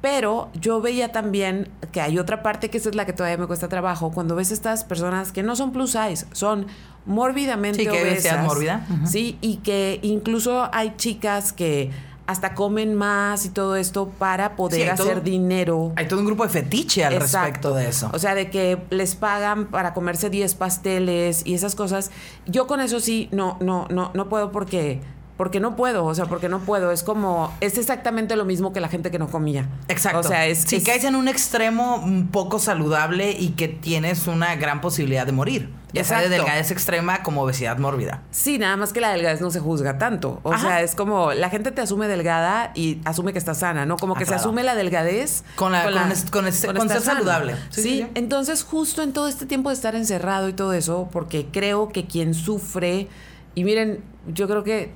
[0.00, 3.46] Pero yo veía también que hay otra parte que esa es la que todavía me
[3.46, 4.10] cuesta trabajo.
[4.10, 6.66] Cuando ves estas personas que no son plus size, son
[7.06, 8.44] mórbidamente sí, que obesas.
[8.44, 8.84] mórbida.
[9.06, 11.92] Sí, y que incluso hay chicas que
[12.28, 15.92] hasta comen más y todo esto para poder hacer dinero.
[15.96, 18.10] Hay todo un grupo de fetiche al respecto de eso.
[18.12, 22.10] O sea, de que les pagan para comerse 10 pasteles y esas cosas.
[22.44, 25.00] Yo con eso sí no no no no puedo porque
[25.38, 26.90] porque no puedo, o sea, porque no puedo.
[26.90, 29.68] Es como, es exactamente lo mismo que la gente que no comía.
[29.86, 30.18] Exacto.
[30.18, 30.62] O sea, es.
[30.62, 35.32] Si caes en un extremo un poco saludable y que tienes una gran posibilidad de
[35.32, 35.72] morir.
[35.92, 38.22] Ya sea de delgadez extrema como obesidad mórbida.
[38.30, 40.40] Sí, nada más que la delgadez no se juzga tanto.
[40.42, 43.96] O sea, es como la gente te asume delgada y asume que está sana, ¿no?
[43.96, 45.84] Como ah, que se asume la delgadez con, la,
[46.30, 47.54] con, con, ser saludable.
[47.70, 51.88] Sí, entonces justo en todo este tiempo de estar encerrado y todo eso, porque creo
[51.88, 53.08] que quien sufre,
[53.54, 54.92] y miren, yo creo que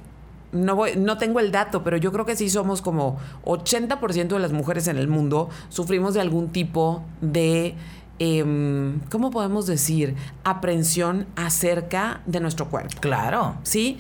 [0.52, 4.38] no, voy, no tengo el dato, pero yo creo que sí somos como 80% de
[4.38, 7.74] las mujeres en el mundo sufrimos de algún tipo de,
[8.18, 10.14] eh, ¿cómo podemos decir?
[10.44, 13.00] Aprensión acerca de nuestro cuerpo.
[13.00, 13.56] Claro.
[13.62, 13.98] ¿Sí?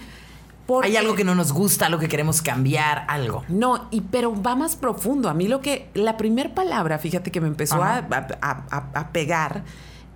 [0.82, 3.44] Hay algo que no nos gusta, algo que queremos cambiar, algo.
[3.48, 5.28] No, y pero va más profundo.
[5.28, 8.06] A mí lo que, la primera palabra, fíjate que me empezó a,
[8.40, 9.64] a pegar,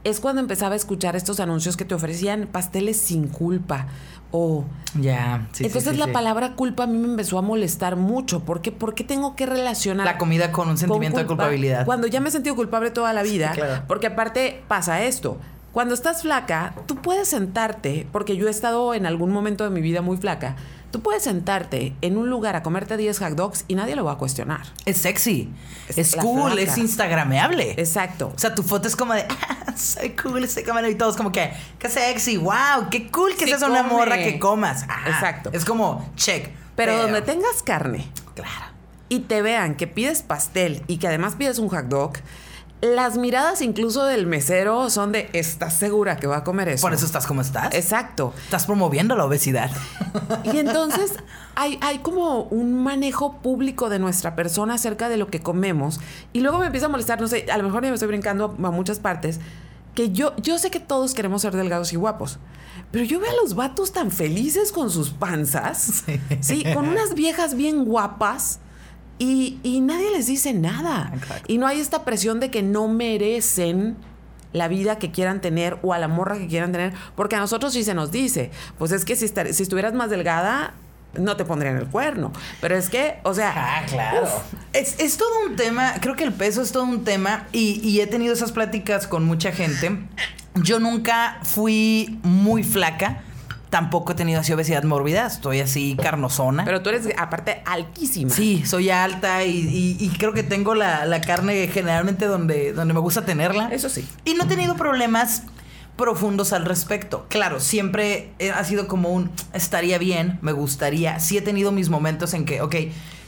[0.04, 3.88] es cuando empezaba a escuchar estos anuncios que te ofrecían pasteles sin culpa
[4.30, 4.64] o...
[4.98, 8.40] Ya, sí, Entonces la palabra culpa a mí me empezó a molestar mucho.
[8.40, 10.06] ¿Por qué, ¿Por qué tengo que relacionar...
[10.06, 11.84] La comida con un sentimiento de culpabilidad.
[11.84, 13.84] Cuando ya me he sentido culpable toda la vida.
[13.86, 15.38] Porque aparte pasa esto.
[15.76, 19.82] Cuando estás flaca, tú puedes sentarte, porque yo he estado en algún momento de mi
[19.82, 20.56] vida muy flaca,
[20.90, 24.12] Tú puedes sentarte en un lugar a comerte 10 hot dogs y nadie lo va
[24.12, 24.62] a cuestionar.
[24.84, 25.50] Es sexy.
[25.94, 27.72] Es, cool, es instagrameable.
[27.72, 28.32] Exacto.
[28.34, 31.32] O sea, tu foto es como de, ah, soy cool, estoy comiendo y todos como
[31.32, 34.84] que, qué sexy, wow, qué cool que seas una morra que comas.
[35.06, 35.50] Exacto.
[35.52, 36.50] Es como, check.
[36.76, 38.06] Pero, donde tengas carne.
[38.34, 38.66] Claro.
[39.08, 42.12] Y te vean que pides pastel y que además pides un hot dog
[42.82, 46.82] las miradas incluso del mesero son de, ¿estás segura que va a comer eso?
[46.82, 47.74] Por eso estás como estás.
[47.74, 48.34] Exacto.
[48.44, 49.70] Estás promoviendo la obesidad.
[50.44, 51.14] Y entonces
[51.54, 56.00] hay, hay como un manejo público de nuestra persona acerca de lo que comemos.
[56.32, 58.54] Y luego me empieza a molestar, no sé, a lo mejor ya me estoy brincando
[58.62, 59.40] a muchas partes,
[59.94, 62.38] que yo, yo sé que todos queremos ser delgados y guapos.
[62.92, 66.04] Pero yo veo a los vatos tan felices con sus panzas,
[66.40, 68.60] sí con unas viejas bien guapas
[69.18, 71.12] y, nadie les dice nada.
[71.46, 73.96] Y no hay esta presión de que no merecen
[74.52, 77.72] la vida que quieran tener o a la morra que quieran tener, porque a nosotros
[77.72, 80.74] sí se nos dice, pues es que si, si estuvieras más delgada,
[81.14, 82.32] no te pondrían el cuerno.
[82.60, 83.52] Pero es que, o sea.
[83.56, 84.28] Ah, claro.
[84.72, 85.94] es, es, todo un tema.
[86.00, 87.46] Creo que el peso es todo un tema.
[87.52, 89.98] Y, y, he tenido esas pláticas con mucha gente.
[90.56, 93.22] Yo nunca fui muy flaca
[93.70, 96.64] tampoco he tenido así obesidad mórbida, estoy así carnosona.
[96.64, 98.30] Pero tú eres aparte altísima.
[98.30, 103.68] Sí, soy alta y, creo que tengo la, carne generalmente donde, donde me gusta tenerla.
[103.68, 104.06] Eso sí.
[104.24, 105.42] Y no he tenido problemas
[105.96, 107.26] profundos al respecto.
[107.28, 111.18] Claro, siempre ha sido como un estaría bien, me gustaría.
[111.20, 112.74] Sí he tenido mis momentos en que, ok,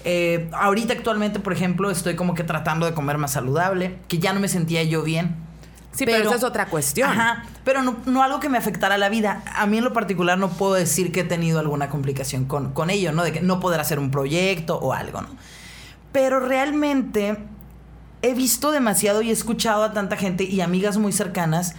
[0.05, 4.33] eh, ahorita actualmente, por ejemplo, estoy como que tratando de comer más saludable, que ya
[4.33, 5.47] no me sentía yo bien
[5.92, 7.11] Sí, pero, esa es otra cuestión.
[7.11, 9.42] Ajá, pero no, algo que me afectara la vida.
[9.55, 12.90] A mí en lo particular no puedo decir que he tenido alguna complicación con, con
[12.90, 13.24] ello, ¿no?
[13.24, 15.29] De que no poder hacer un proyecto o algo, ¿no?
[16.12, 17.38] Pero realmente
[18.22, 21.74] he visto demasiado y he escuchado a tanta gente y amigas muy cercanas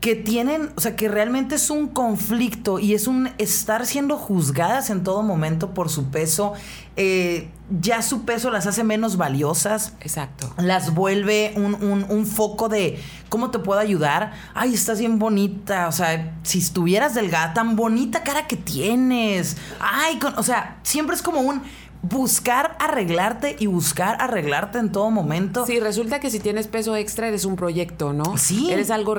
[0.00, 4.88] que tienen, o sea, que realmente es un conflicto y es un estar siendo juzgadas
[4.88, 6.54] en todo momento por su peso.
[6.96, 9.92] Eh, ya su peso las hace menos valiosas.
[10.00, 10.52] Exacto.
[10.56, 14.32] Las vuelve un, un, foco de cómo te puedo ayudar.
[14.54, 15.86] Ay, estás bien bonita.
[15.88, 19.58] O sea, si estuvieras delgada, tan bonita cara que tienes.
[19.80, 21.62] Ay, o sea, siempre es como un
[22.02, 25.66] buscar arreglarte y buscar arreglarte en todo momento.
[25.66, 28.38] Sí, resulta que si tienes peso extra eres un proyecto, ¿no?
[28.38, 28.70] Sí.
[28.70, 29.14] Eres algo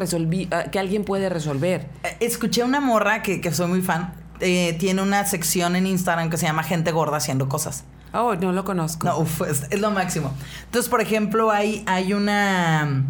[0.51, 1.87] ah, que alguien puede resolver.
[2.03, 4.13] Eh, escuché una morra que, que soy muy fan.
[4.39, 7.83] Eh, tiene una sección en Instagram que se llama Gente Gorda haciendo cosas.
[8.13, 9.07] Oh, no lo conozco.
[9.07, 10.33] No, uf, es, lo máximo.
[10.65, 13.05] Entonces, por ejemplo, hay, hay una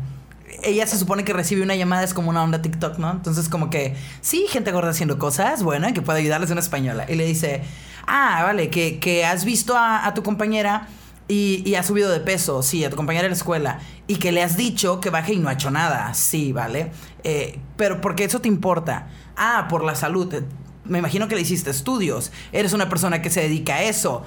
[0.63, 3.09] ella se supone que recibe una llamada, es como una onda TikTok, ¿no?
[3.09, 7.05] Entonces, como que, sí, gente gorda haciendo cosas, bueno, que puede ayudarles una española.
[7.07, 7.63] Y le dice,
[8.07, 10.87] ah, vale, que, has visto a, tu compañera
[11.27, 14.43] y, ha subido de peso, sí, a tu compañera de la escuela, y que le
[14.43, 16.91] has dicho que baje y no ha hecho nada, sí, vale.
[17.23, 19.07] Eh, pero porque eso te importa.
[19.37, 20.33] Ah, por la salud.
[20.83, 22.31] Me imagino que le hiciste estudios.
[22.51, 24.23] Eres una persona que se dedica a eso.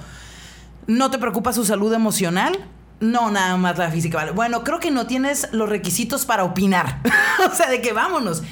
[0.87, 2.67] ¿No te preocupa su salud emocional?
[2.99, 4.31] No, nada más la física, vale.
[4.31, 7.01] Bueno, creo que no tienes los requisitos para opinar.
[7.51, 8.43] o sea, de que vámonos.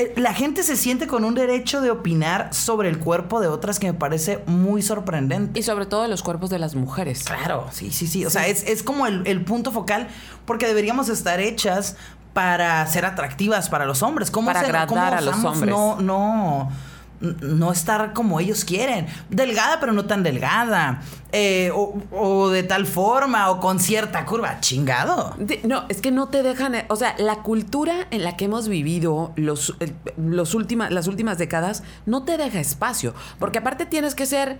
[0.00, 3.78] Eh, la gente se siente con un derecho de opinar sobre el cuerpo de otras
[3.78, 5.60] que me parece muy sorprendente.
[5.60, 7.24] Y sobre todo de los cuerpos de las mujeres.
[7.24, 8.24] Claro, sí, sí, sí.
[8.24, 10.08] O sea, es, como el, punto focal
[10.46, 11.96] porque deberíamos estar hechas
[12.32, 14.30] para ser atractivas para los hombres.
[14.30, 15.70] ¿Cómo para agradar a los hombres.
[15.70, 16.70] No, no
[17.20, 19.06] no estar como ellos quieren.
[19.28, 21.02] Delgada, pero no tan delgada.
[21.32, 24.60] Eh, o, de tal forma, o con cierta curva.
[24.60, 25.36] Chingado.
[25.64, 26.74] no, es que no te dejan.
[26.88, 29.76] O sea, la cultura en la que hemos vivido los,
[30.16, 30.56] los
[30.90, 33.14] las últimas décadas no te deja espacio.
[33.38, 34.58] Porque aparte tienes que ser.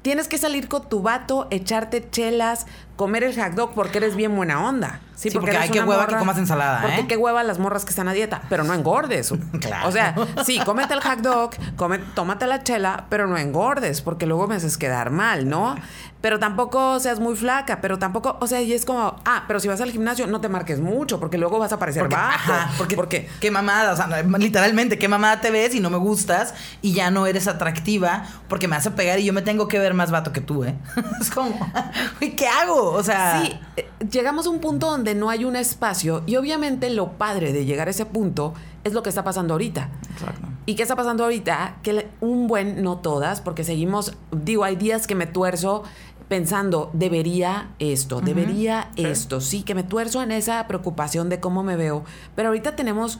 [0.00, 2.66] Tienes que salir con tu vato, echarte chelas,
[2.98, 5.00] comer el hot dog porque eres bien buena onda.
[5.14, 6.82] Sí, porque, hay que hueva que comas ensalada.
[6.82, 7.06] Porque ¿eh?
[7.08, 9.32] qué hueva las morras que están a dieta, pero no engordes.
[9.60, 9.88] claro.
[9.88, 14.26] O sea, sí, cómete el hot dog, come, tómate la chela, pero no engordes, porque
[14.26, 15.76] luego me haces quedar mal, ¿no?
[16.20, 19.68] Pero tampoco seas muy flaca, pero tampoco, o sea, y es como, ah, pero si
[19.68, 22.52] vas al gimnasio, no te marques mucho, porque luego vas a parecer porque, bajo.
[22.76, 26.54] porque, porque, qué mamada, o sea, literalmente, qué mamada te ves y no me gustas
[26.82, 29.94] y ya no eres atractiva porque me hace pegar y yo me tengo que ver
[29.94, 30.74] más vato que tú, ¿eh?
[31.20, 31.56] es como,
[32.36, 32.87] ¿qué hago?
[32.92, 33.42] O sea.
[33.44, 37.52] Sí, eh, llegamos a un punto donde no hay un espacio y obviamente lo padre
[37.52, 39.90] de llegar a ese punto es lo que está pasando ahorita.
[40.12, 40.48] Exacto.
[40.66, 41.78] ¿Y qué está pasando ahorita?
[41.82, 45.82] Que un buen, no todas, porque seguimos, digo, hay días que me tuerzo
[46.28, 51.74] pensando, debería esto, debería esto, sí, que me tuerzo en esa preocupación de cómo me
[51.76, 52.04] veo,
[52.36, 53.18] pero ahorita tenemos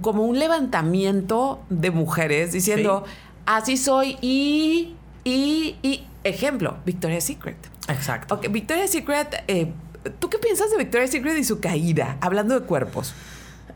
[0.00, 3.04] como un levantamiento de mujeres diciendo,
[3.44, 4.94] así soy y,
[5.24, 7.56] y, y, ejemplo, Victoria's Secret.
[7.88, 8.34] Exacto.
[8.34, 9.72] Ok, Victoria's Secret, eh,
[10.18, 12.16] ¿tú qué piensas de Victoria's Secret y su caída?
[12.20, 13.14] Hablando de cuerpos.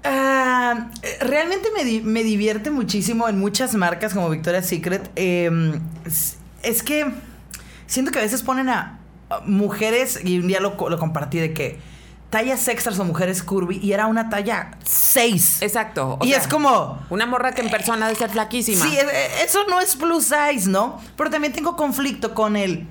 [0.04, 1.68] Ah, realmente
[2.02, 5.10] me, divierte muchísimo en muchas marcas como Victoria's Secret.
[5.14, 5.80] Em,
[6.62, 7.12] es que
[7.86, 8.98] siento que a veces ponen a
[9.46, 11.78] mujeres, y un día lo, lo compartí de que
[12.32, 15.60] tallas extras o mujeres curvy y era una talla 6.
[15.60, 16.18] Exacto.
[16.22, 16.98] y es como...
[17.10, 18.82] Una morra que en persona debe ser flaquísima.
[18.82, 18.96] Sí,
[19.44, 20.98] eso no es plus size, ¿no?
[21.14, 22.88] Pero también tengo conflicto con el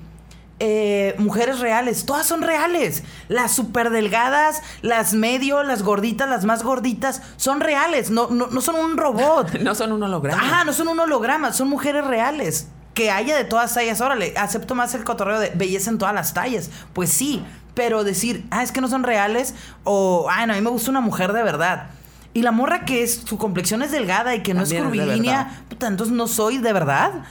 [0.64, 2.06] eh, mujeres reales.
[2.06, 3.02] Todas son reales.
[3.26, 8.10] Las super delgadas, las medio, las gorditas, las más gorditas, son reales.
[8.10, 9.54] No, no, son un robot.
[9.60, 10.40] no son un holograma.
[10.40, 12.68] Ajá, no son un holograma, son mujeres reales.
[12.94, 14.00] Que haya de todas tallas.
[14.00, 16.70] Órale, acepto más el cotorreo de belleza en todas las tallas.
[16.92, 17.44] Pues sí,
[17.74, 20.92] pero decir, ah, es que no son reales, o, ah, no, a mí me gusta
[20.92, 21.88] una mujer de verdad.
[22.34, 25.88] Y la morra que es, su complexión es delgada y que no es curvilínea, puta,
[25.88, 27.24] entonces no soy de verdad.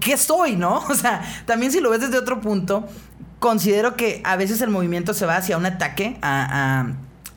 [0.00, 0.84] ¿Qué soy, no?
[0.88, 2.86] O sea, también si lo ves desde otro punto,
[3.38, 6.92] considero que a veces el movimiento se va hacia un ataque a,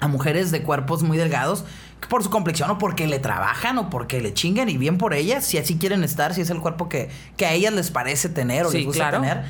[0.08, 1.66] mujeres de cuerpos muy delgados
[2.10, 5.46] por su complexión o porque le trabajan o porque le chingan y bien por ellas,
[5.46, 8.66] si así quieren estar, si es el cuerpo que, que a ellas les parece tener
[8.66, 9.44] o les gusta tener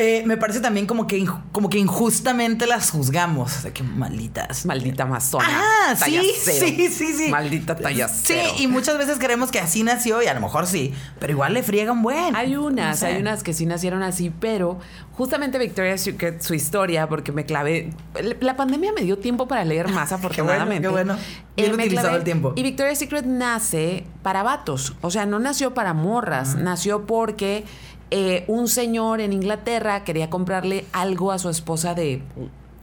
[0.00, 3.56] eh, me parece también como que, como que injustamente las juzgamos.
[3.56, 4.64] O sea, que malditas.
[4.64, 5.48] Maldita amazona.
[5.50, 7.28] Ah, sí, sí, sí, sí.
[7.28, 10.94] Maldita talla Sí, y muchas veces creemos que así nació y a lo mejor sí,
[11.18, 12.36] pero igual le friegan buen.
[12.36, 14.78] Hay unas, hay unas que sí nacieron así, pero
[15.14, 17.90] justamente Victoria's Secret, su historia, porque me clavé.
[18.38, 20.82] La pandemia me dio tiempo para leer más, afortunadamente.
[20.82, 21.48] qué bueno, qué bueno.
[21.56, 22.52] Bien utilizado el tiempo.
[22.54, 24.94] Y Victoria's Secret nace para vatos.
[25.00, 27.64] O sea, no nació para morras, nació porque
[28.10, 32.22] eh, un señor en Inglaterra quería comprarle algo a su esposa de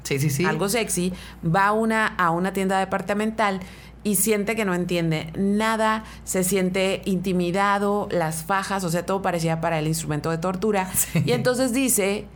[0.03, 0.45] sí, sí, sí.
[0.45, 3.59] algo sexy, va una, a una tienda departamental
[4.03, 9.61] y siente que no entiende nada, se siente intimidado, las fajas, o sea, todo parecía
[9.61, 10.87] para el instrumento de tortura.
[11.25, 12.27] Y entonces dice,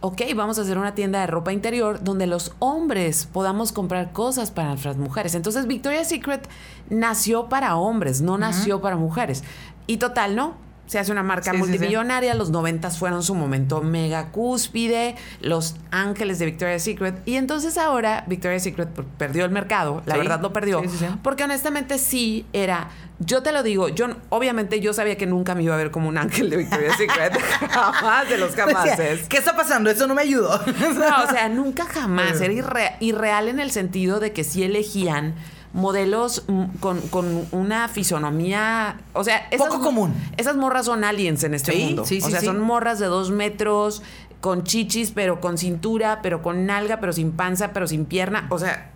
[0.00, 4.50] ok, vamos a hacer una tienda de ropa interior donde los hombres podamos comprar cosas
[4.50, 5.34] para nuestras mujeres.
[5.34, 6.48] Entonces Victoria's Secret
[6.88, 9.44] nació para hombres, no nació para mujeres.
[9.86, 10.67] Y total, ¿no?
[10.88, 12.34] Se hace una marca multimillonaria.
[12.34, 15.14] Los noventas fueron su momento mega cúspide.
[15.40, 17.22] Los ángeles de Victoria's Secret.
[17.26, 20.02] Y entonces ahora Victoria's Secret perdió el mercado.
[20.06, 20.82] La verdad lo perdió.
[21.22, 22.88] Porque honestamente sí era.
[23.20, 26.08] Yo te lo digo, yo obviamente yo sabía que nunca me iba a ver como
[26.08, 27.38] un ángel de Victoria's Secret.
[27.70, 29.28] jamás de los jamases.
[29.28, 29.90] ¿Qué está pasando?
[29.90, 30.58] Eso no me ayudó.
[30.66, 32.40] no, o sea, nunca jamás.
[32.40, 35.34] Era irreal en el sentido de que sí elegían
[35.78, 40.14] modelos mm, con, una fisonomía, o sea, esas, poco común.
[40.36, 42.04] Esas morras son aliens en este mundo.
[42.04, 44.02] Sí, o sea, son morras de dos metros,
[44.40, 48.46] con chichis, pero con cintura, pero con nalga, pero sin panza, pero sin pierna.
[48.50, 48.90] O sea,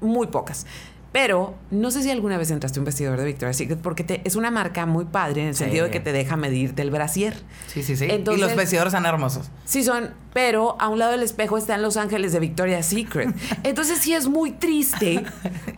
[0.00, 0.66] muy pocas.
[1.14, 4.20] Pero no sé si alguna vez entraste a un vestidor de Victoria's Secret porque te,
[4.24, 7.34] es una marca muy padre en el sentido de que te deja medirte el brasier.
[7.68, 8.06] Sí, sí, sí.
[8.06, 9.48] y los vestidores son hermosos.
[9.64, 10.10] Sí, son.
[10.32, 13.32] Pero a un lado del espejo están los ángeles de Victoria's Secret.
[13.62, 15.24] Entonces sí es muy triste.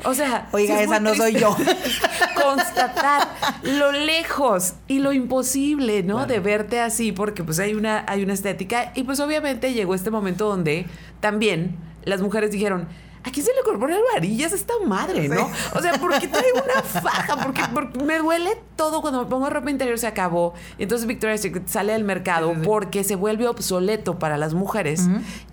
[0.04, 0.48] O sea.
[0.52, 1.54] Oiga, esa no soy yo.
[2.42, 3.28] constatar
[3.62, 6.24] lo lejos y lo imposible, ¿no?
[6.24, 8.90] De verte así porque pues hay una, hay una estética.
[8.94, 10.86] Y pues obviamente llegó este momento donde
[11.20, 12.88] también las mujeres dijeron
[13.26, 15.50] ¿a quién se le corpora varillas esta madre, no?
[15.74, 17.36] O sea, ¿por qué traigo una faja?
[17.42, 17.62] Porque,
[18.04, 20.54] me duele todo cuando me pongo ropa interior se acabó.
[20.78, 25.08] Y entonces Victoria's Secret sale del mercado porque se vuelve obsoleto para las mujeres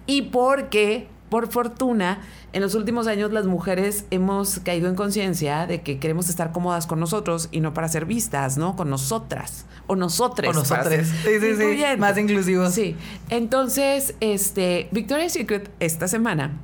[0.05, 2.21] y porque, por fortuna,
[2.53, 6.85] en los últimos años las mujeres hemos caído en conciencia de que queremos estar cómodas
[6.85, 8.75] con nosotros y no para ser vistas, ¿no?
[8.75, 10.51] Con nosotras o nosotres.
[10.51, 11.07] O nosotres.
[11.07, 11.83] Sí, sí, sí.
[11.97, 12.73] Más inclusivos.
[12.73, 12.95] Sí.
[13.29, 16.59] Entonces, este, Victoria's Secret esta semana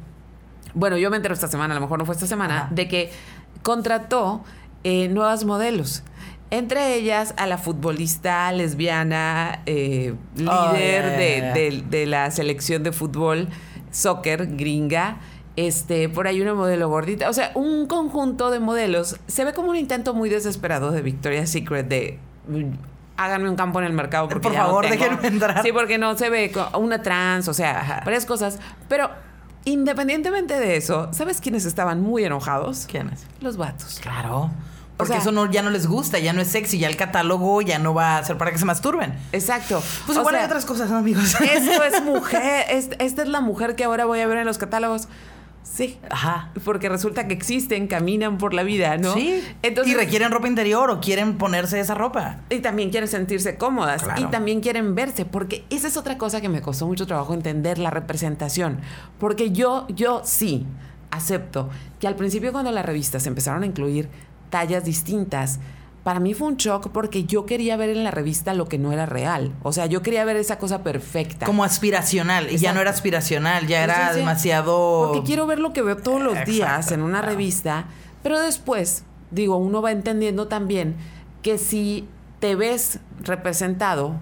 [0.74, 3.12] bueno, yo me entero esta semana, a lo mejor no fue esta semana, de que
[3.64, 4.44] contrató
[4.84, 6.04] eh, nuevas modelos.
[6.52, 10.16] Entre ellas a la futbolista lesbiana, eh,
[10.48, 13.50] oh, líder De, la selección de fútbol,
[13.92, 15.18] soccer, gringa.
[15.56, 17.30] Este, por ahí una modelo gordita.
[17.30, 19.20] O sea, un conjunto de modelos.
[19.28, 22.72] Se ve como un intento muy desesperado de Victoria's Secret de mm,
[23.18, 26.18] háganme un campo en el mercado porque por favor no déjenme entrar sí porque no
[26.18, 29.10] se ve una trans o sea varias cosas pero
[29.70, 32.88] Independientemente de eso, ¿sabes quiénes estaban muy enojados?
[32.90, 33.22] ¿Quiénes?
[33.40, 34.00] Los vatos.
[34.02, 34.50] Claro.
[34.98, 37.78] Porque eso no, ya no les gusta, ya no es sexy, ya el catálogo ya
[37.78, 39.14] no va a ser para que se masturben.
[39.32, 39.82] Exacto.
[40.08, 41.40] Pues igual hay otras cosas, ¿no, amigos?
[41.40, 45.08] Esto es mujer, esta es la mujer que ahora voy a ver en los catálogos.
[45.72, 45.98] Sí.
[46.10, 46.52] Ajá.
[46.66, 49.14] Porque resulta que existen, caminan por la vida, ¿no?
[49.14, 49.44] Sí.
[49.64, 52.38] y requieren ropa interior o quieren ponerse esa ropa.
[52.50, 54.04] Y también quieren sentirse cómodas.
[54.18, 55.26] Y también quieren verse.
[55.26, 58.80] Porque esa es otra cosa que me costó mucho trabajo entender, la representación.
[59.20, 60.66] Porque yo, yo sí
[61.12, 64.10] acepto que al principio cuando las revistas empezaron a incluir
[64.50, 65.60] tallas distintas,
[66.04, 68.92] para mí fue un shock porque yo quería ver en la revista lo que no
[68.92, 69.54] era real.
[69.64, 71.46] O sea, yo quería ver esa cosa perfecta.
[71.46, 72.52] Como aspiracional.
[72.52, 75.08] Y ya no era aspiracional, ya era demasiado.
[75.08, 77.86] Porque quiero ver lo que veo todos los días en una revista.
[78.24, 80.96] Pero después, digo, uno va entendiendo también
[81.42, 82.08] que si
[82.40, 84.20] te ves representado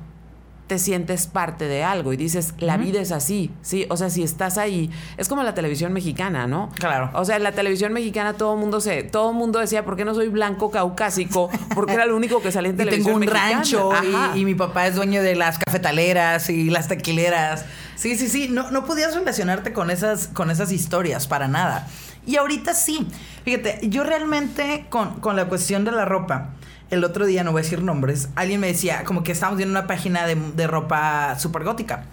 [0.67, 3.86] te sientes parte de algo y dices, la vida es así, ¿sí?
[3.89, 6.69] O sea, si estás ahí, es como la televisión mexicana, ¿no?
[6.77, 7.10] Claro.
[7.13, 10.03] O sea, en la televisión mexicana todo el mundo se, todo mundo decía, ¿por qué
[10.03, 11.49] no soy blanco caucásico?
[11.75, 13.91] Porque era lo único que salía en televisión tengo un rancho
[14.36, 17.65] y, mi papá es dueño de las cafetaleras y las tequileras.
[17.95, 21.88] Sí, sí, sí, no, no podías relacionarte con esas, con esas historias para nada.
[22.25, 23.08] Y ahorita sí.
[23.45, 26.49] Fíjate, yo realmente con, con la cuestión de la ropa,
[26.89, 29.78] el otro día, no voy a decir nombres, alguien me decía, como que estábamos viendo
[29.78, 32.06] una página de, ropa súper gótica.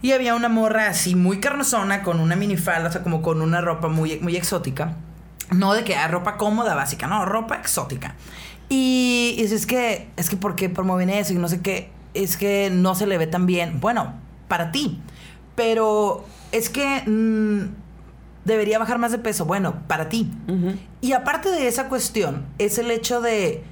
[0.00, 3.60] Y había una morra así muy carnosona con una minifalda, o sea, como con una
[3.60, 4.94] ropa muy, muy exótica.
[5.50, 8.14] No de que ah, ropa cómoda básica, no, ropa exótica.
[8.68, 11.32] Y, y es que, es que, ¿por qué promueven eso?
[11.32, 13.80] Y no sé qué, es que no se le ve tan bien.
[13.80, 14.14] Bueno,
[14.46, 15.00] para ti.
[15.56, 17.74] Pero es que mm,
[18.44, 19.44] debería bajar más de peso.
[19.46, 20.30] Bueno, para ti.
[21.00, 23.64] Y aparte de esa cuestión, es el hecho de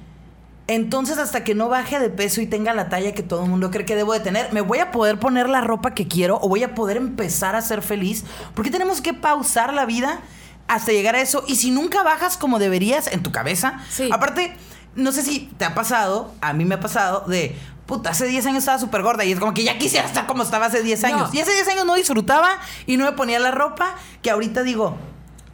[0.67, 3.71] entonces, hasta que no baje de peso y tenga la talla que todo el mundo
[3.71, 6.49] cree que debo de tener, me voy a poder poner la ropa que quiero o
[6.49, 8.25] voy a poder empezar a ser feliz.
[8.53, 10.19] Porque tenemos que pausar la vida
[10.67, 11.45] hasta llegar a eso.
[11.47, 13.79] Y si nunca bajas como deberías en tu cabeza,
[14.11, 14.57] aparte,
[14.95, 18.45] no sé si te ha pasado, a mí me ha pasado de, puta, hace 10
[18.47, 21.03] años estaba súper gorda y es como que ya quisiera estar como estaba hace 10
[21.05, 21.33] años.
[21.33, 22.49] Y hace 10 años no disfrutaba
[22.85, 24.97] y no me ponía la ropa que ahorita digo,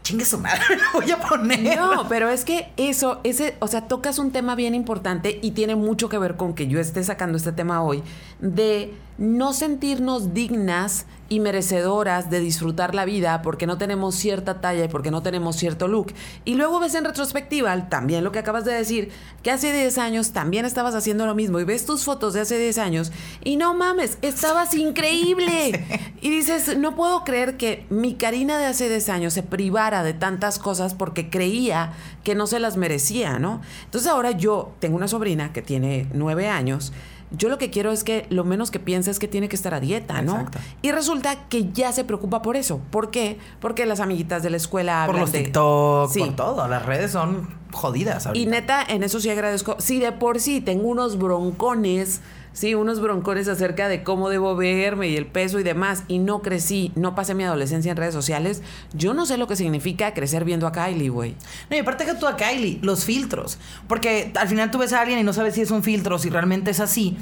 [0.03, 0.61] chingue su madre,
[0.93, 1.77] lo voy a poner.
[1.77, 5.75] No, pero es que eso, ese, o sea, tocas un tema bien importante y tiene
[5.75, 8.03] mucho que ver con que yo esté sacando este tema hoy,
[8.39, 14.86] de no sentirnos dignas y merecedoras de disfrutar la vida porque no tenemos cierta talla
[14.86, 16.13] y porque no tenemos cierto look.
[16.45, 20.32] Y luego ves en retrospectiva también lo que acabas de decir, que hace 10 años
[20.32, 23.12] también estabas haciendo lo mismo y ves tus fotos de hace 10 años
[23.43, 25.86] y no mames, estabas increíble.
[26.21, 30.13] Y dices, no puedo creer que mi Karina de hace 10 años se privara de
[30.13, 33.62] tantas cosas porque creía que no se las merecía, ¿no?
[33.86, 36.93] Entonces ahora yo tengo una sobrina que tiene 9 años
[37.35, 39.73] yo lo que quiero es que lo menos que piense es que tiene que estar
[39.73, 40.33] a dieta, ¿no?
[40.33, 40.59] Exacto.
[40.81, 42.79] Y resulta que ya se preocupa por eso.
[42.91, 43.39] ¿Por qué?
[43.59, 46.67] Porque las amiguitas de la escuela Por los TikTok, por todo.
[46.67, 48.29] Las redes son jodidas.
[48.33, 49.75] Y neta, en eso sí agradezco.
[49.79, 52.21] Sí, de por sí tengo unos broncones
[52.53, 56.41] sí, unos broncones acerca de cómo debo verme y el peso y demás, y no
[56.41, 58.61] crecí, no pasé mi adolescencia en redes sociales,
[58.93, 61.36] yo no sé lo que significa crecer viendo a Kylie, güey.
[61.69, 63.57] No, y aparte que tú a Kylie, los filtros,
[63.88, 66.30] porque al final tú ves a alguien y no sabes si es un filtro, si
[66.30, 67.17] realmente es así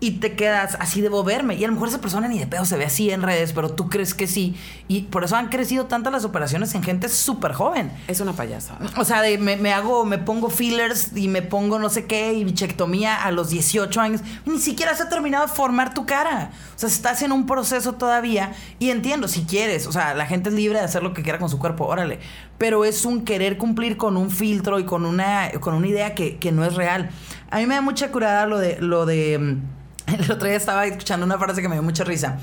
[0.00, 1.56] y te quedas así debo verme.
[1.56, 3.70] Y a lo mejor esa persona ni de pedo se ve así en redes, pero
[3.70, 4.54] tú crees que sí.
[4.86, 7.90] Y por eso han crecido tantas las operaciones en gente súper joven.
[8.06, 8.78] Es una payasa.
[8.96, 12.44] O sea, de, me, hago, me pongo fillers y me pongo no sé qué y
[12.44, 14.20] bichectomía a los 18 años.
[14.46, 16.52] ni siquiera se ha terminado de formar tu cara.
[16.76, 18.52] O sea, estás en un proceso todavía.
[18.78, 21.40] Y entiendo, si quieres, o sea, la gente es libre de hacer lo que quiera
[21.40, 22.20] con su cuerpo, órale.
[22.56, 26.38] Pero es un querer cumplir con un filtro y con una, con una idea que,
[26.38, 27.10] que no es real.
[27.50, 29.78] A mí me da mucha curada lo de, lo de mm,
[30.18, 32.38] El otro día estaba escuchando una frase que me dio mucha risa.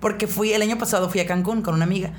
[0.00, 2.10] Porque fui, el año pasado fui a Cancún con una amiga.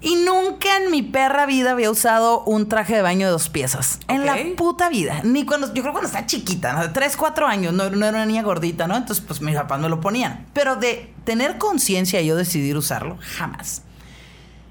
[0.00, 4.00] Y nunca en mi perra vida había usado un traje de baño de dos piezas.
[4.08, 5.20] En la puta vida.
[5.22, 6.82] Ni cuando, yo creo cuando estaba chiquita, ¿no?
[6.82, 8.96] de 3, 4 años, no, no, era una niña gordita, ¿no?
[8.96, 10.46] Entonces, pues mis papás me lo ponían.
[10.52, 13.82] Pero de tener conciencia y yo decidir usarlo, jamás.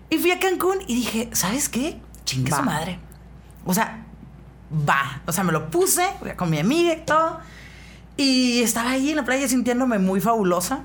[0.10, 2.02] Y fui a Cancún y dije, ¿sabes qué?
[2.26, 3.00] Chingue su madre.
[3.66, 4.04] O sea,
[4.88, 5.22] va.
[5.26, 7.40] O sea, me lo puse con mi amiga y todo.
[8.18, 10.82] Y estaba ahí en la playa sintiéndome muy fabulosa.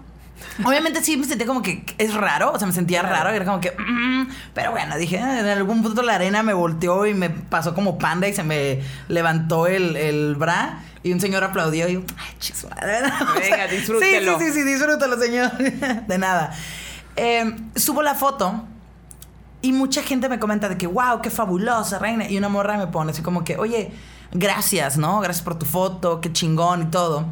[0.64, 3.60] Obviamente sí me sentía como que es raro, o sea, me sentía raro, era como
[3.60, 7.74] que, mm", pero bueno, dije, en algún punto la arena me volteó y me pasó
[7.74, 12.02] como panda y se me levantó el, el bra y un señor aplaudió y yo,
[12.18, 12.66] ay, chis,
[13.40, 14.38] Venga, disfrútelo.
[14.38, 15.50] Sí, sí, sí, sí, disfrútelo, señor.
[16.06, 16.52] de nada.
[17.16, 18.64] Em, subo la foto
[19.62, 22.28] y mucha gente me comenta de que, wow, qué fabulosa, reina.
[22.28, 23.92] Y una morra me pone así como que, oye,
[24.32, 25.20] gracias, ¿no?
[25.20, 27.26] Gracias por tu foto, qué chingón y todo.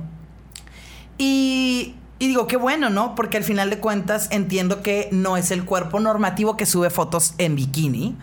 [1.18, 3.14] Y, digo, qué bueno, ¿no?
[3.14, 7.34] Porque al final de cuentas entiendo que no es el cuerpo normativo que sube fotos
[7.38, 8.16] en bikini.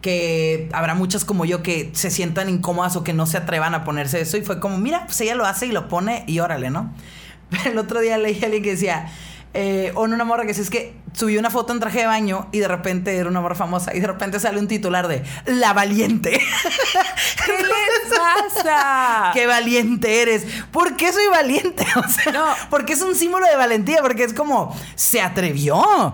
[0.00, 3.84] Que habrá muchas como yo que se sientan incómodas o que no se atrevan a
[3.84, 4.36] ponerse eso.
[4.36, 6.92] Y fue como, mira, pues ella lo hace y lo pone y órale, ¿no?
[7.50, 9.10] Pero el otro día leí a alguien que decía,
[9.56, 12.48] eh, o en una morra que es que subió una foto en traje de baño
[12.50, 15.72] y de repente era una morra famosa y de repente sale un titular de La
[15.72, 16.30] Valiente.
[17.46, 19.30] ¿Qué le pasa?
[19.34, 20.44] Qué valiente eres.
[20.72, 21.86] ¿Por qué soy valiente?
[21.96, 22.44] O sea, no.
[22.68, 26.12] porque es un símbolo de valentía, porque es como se atrevió.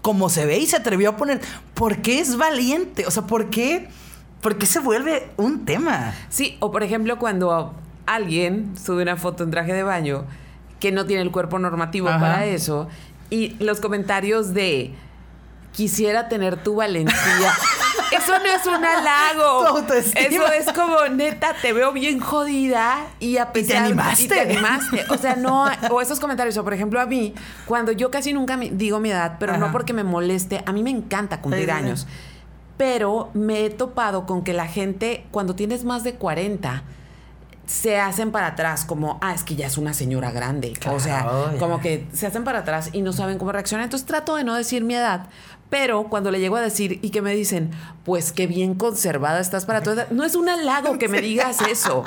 [0.00, 1.40] como se ve y se atrevió a poner.
[1.74, 3.06] ¿Por qué es valiente?
[3.06, 3.88] O sea, ¿por qué?
[4.40, 6.14] ¿Por qué se vuelve un tema?
[6.28, 7.74] Sí, o por ejemplo, cuando
[8.06, 10.26] alguien sube una foto en traje de baño
[10.80, 12.88] que no tiene el cuerpo normativo para eso.
[13.28, 14.92] Y los comentarios de
[15.72, 17.14] quisiera tener tu valentía.
[18.10, 19.86] Eso no es un halago.
[19.94, 23.64] Eso es como, neta, te veo bien jodida y a pesar...
[23.64, 24.24] Y te animaste.
[24.24, 25.04] Y te animaste.
[25.10, 25.66] O sea, no...
[25.90, 26.56] O esos comentarios.
[26.56, 27.34] O, por ejemplo, a mí,
[27.66, 30.90] cuando yo casi nunca digo mi edad, pero no porque me moleste, a mí me
[30.90, 32.08] encanta cumplir años.
[32.76, 36.82] Pero me he topado con que la gente, cuando tienes más de 40
[37.70, 40.72] se hacen para atrás como, ah, es que ya es una señora grande.
[40.90, 41.24] o sea,
[41.60, 43.84] como que se hacen para atrás y no saben cómo reaccionar.
[43.84, 45.28] Entonces trato de no decir mi edad,
[45.70, 47.70] pero cuando le llego a decir y que me dicen,
[48.04, 51.60] pues qué bien conservada estás para tu edad, no es un halago que me digas
[51.62, 52.04] eso.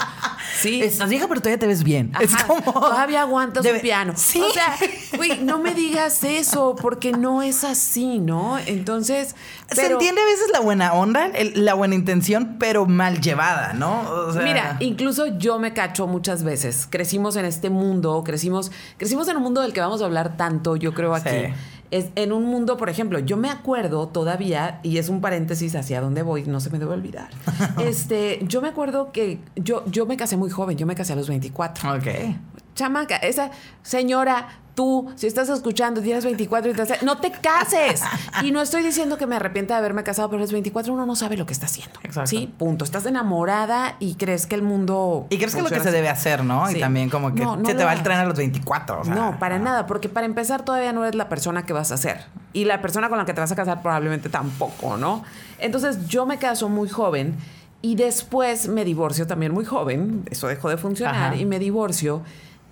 [0.59, 0.81] Sí.
[0.81, 2.11] Estás vieja, pero todavía te ves bien.
[2.19, 2.61] es como.
[2.73, 4.13] Todavía aguantas un piano.
[4.15, 4.41] Sí.
[4.41, 4.75] O sea,
[5.15, 8.57] güey, no me digas eso, porque no es así, ¿no?
[8.59, 9.35] Entonces.
[9.71, 14.27] Se entiende a veces la buena onda, la buena intención, pero mal llevada, ¿no?
[14.43, 16.87] Mira, incluso yo me cacho muchas veces.
[16.89, 20.75] Crecimos en este mundo, crecimos, crecimos en un mundo del que vamos a hablar tanto,
[20.75, 21.29] yo creo, aquí.
[21.29, 21.53] Sí
[21.93, 26.01] es en un mundo, por ejemplo, yo me acuerdo todavía, y es un paréntesis hacia
[26.01, 27.29] dónde voy, no se me debe olvidar.
[27.79, 31.15] este, yo me acuerdo que yo, yo me casé muy joven, yo me casé a
[31.15, 31.93] los 24.
[31.95, 32.07] Ok.
[32.73, 33.51] Chamaca, esa
[33.83, 38.01] señora tú, si estás escuchando, tienes 24 y te no te cases.
[38.43, 41.05] Y no estoy diciendo que me arrepienta de haberme casado, pero a los 24 uno
[41.05, 41.99] no sabe lo que está haciendo.
[42.03, 42.29] Exacto.
[42.29, 42.85] Sí, punto.
[42.85, 45.27] Estás enamorada y crees que el mundo.
[45.29, 46.69] Y crees que es lo que se debe hacer, ¿no?
[46.69, 49.03] Y también como que se te va el tren a los 24.
[49.05, 52.25] no, para nada, porque para empezar todavía no eres la persona que vas a ser.
[52.53, 55.23] Y la persona con la que te vas a casar probablemente tampoco, ¿no?
[55.59, 57.35] Entonces yo me caso muy joven.
[57.85, 62.21] Y después me divorcio también muy joven, eso dejó de funcionar y me divorcio.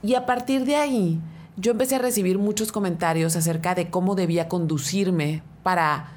[0.02, 1.20] Y a partir de ahí,
[1.62, 6.12] yo empecé a recibir muchos comentarios acerca de cómo debía conducirme para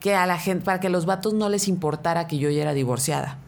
[0.00, 2.62] que a la gente, para que a los vatos no les importara que yo ya
[2.62, 3.38] era divorciada.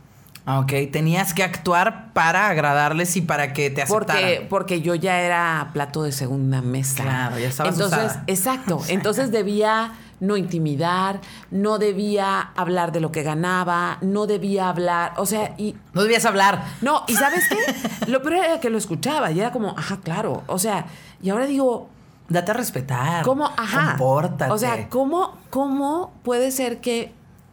[0.47, 4.23] Ah, ok, tenías que actuar para agradarles y para que te aceptaran.
[4.23, 7.03] Porque, porque yo ya era plato de segunda mesa.
[7.03, 8.81] Claro, ya estabas Entonces, exacto.
[8.89, 11.21] Entonces debía no intimidar,
[11.51, 15.75] no debía hablar de lo que ganaba, no debía hablar, o sea, y...
[15.95, 16.63] No debías hablar.
[16.83, 18.11] No, y ¿sabes qué?
[18.11, 20.87] Lo peor era que lo escuchaba y era como, ajá, claro, o sea,
[21.23, 21.89] y ahora digo...
[22.29, 23.25] Date a respetar.
[23.25, 23.47] ¿Cómo?
[23.57, 23.97] Ajá.
[23.97, 24.53] Compórtate.
[24.53, 27.13] O sea, ¿cómo, ¿cómo puede ser que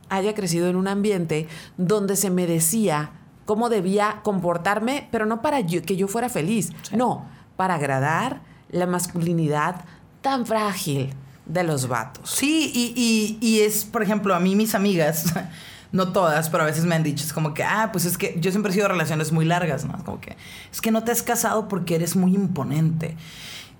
[0.09, 1.47] haya crecido en un ambiente
[1.78, 3.11] donde se me decía
[3.45, 9.86] cómo debía comportarme, pero no para que yo fuera feliz, no, para agradar la masculinidad
[10.22, 11.13] tan frágil
[11.45, 12.30] de los vatos.
[12.30, 15.34] Sí, y, y, es, por ejemplo, a mí mis amigas,
[15.93, 18.38] no todas, pero a veces me han dicho, es como que, ah, pues es que
[18.39, 19.97] yo siempre he sido relaciones muy largas, ¿no?
[20.03, 20.36] Como que,
[20.70, 23.15] es que no te has casado porque eres muy imponente.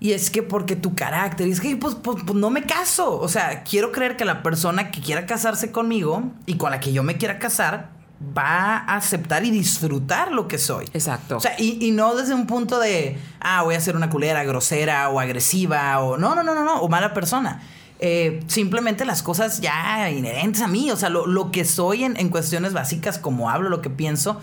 [0.00, 3.18] Y es que porque tu carácter, y es que pues, pues, pues, no me caso.
[3.18, 6.92] O sea, quiero creer que la persona que quiera casarse conmigo y con la que
[6.92, 7.90] yo me quiera casar
[8.36, 10.84] va a aceptar y disfrutar lo que soy.
[10.92, 11.36] Exacto.
[11.36, 14.44] O sea, y, y, no desde un punto de, ah, voy a ser una culera
[14.44, 17.62] grosera o agresiva o no, no, no, no, no, o mala persona.
[18.00, 22.16] Eh, simplemente las cosas ya inherentes a mí, o sea, lo, lo que soy en,
[22.16, 24.40] en, cuestiones básicas, como hablo, lo que pienso,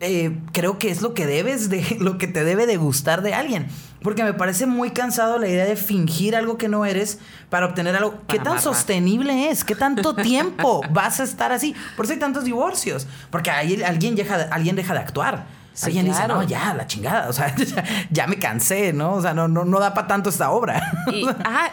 [0.00, 3.34] eh, creo que es lo que debes de, lo que te debe de gustar de
[3.34, 3.66] alguien.
[4.06, 7.18] Porque me parece muy cansado la idea de fingir algo que no eres
[7.50, 8.20] para obtener algo.
[8.28, 9.64] ¿Qué tan sostenible es?
[9.64, 11.74] ¿Qué tanto tiempo vas a estar así?
[11.96, 13.08] Por eso hay tantos divorcios.
[13.30, 15.46] Porque ahí alguien deja, alguien deja de actuar.
[15.82, 17.28] Alguien dice, no, ya, la chingada.
[17.28, 17.54] O sea,
[18.10, 19.14] ya, me cansé, ¿no?
[19.14, 20.82] O sea, no, no, no da para tanto esta obra.
[21.12, 21.24] Y,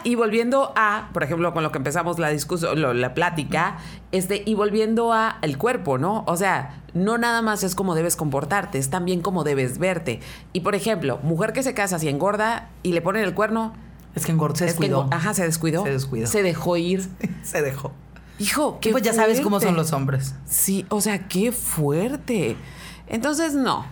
[0.04, 3.78] y volviendo a, por ejemplo, con lo que empezamos la discusión, la plática,
[4.12, 6.24] este, y volviendo a el cuerpo, ¿no?
[6.28, 10.20] O sea, no nada más es como debes comportarte, es también como debes verte.
[10.54, 13.74] Y por ejemplo, mujer que se casa si engorda y le ponen el cuerno.
[14.16, 15.08] Es que engorda, se descuidó.
[15.12, 15.84] ajá, se descuidó.
[15.84, 16.28] Se descuidó.
[16.28, 17.10] Se dejó ir.
[17.44, 17.92] se dejó.
[18.40, 20.36] Hijo, qué Pues ya sabes cómo son los hombres.
[20.46, 22.56] Sí, o sea, qué fuerte.
[23.08, 23.86] Entonces, no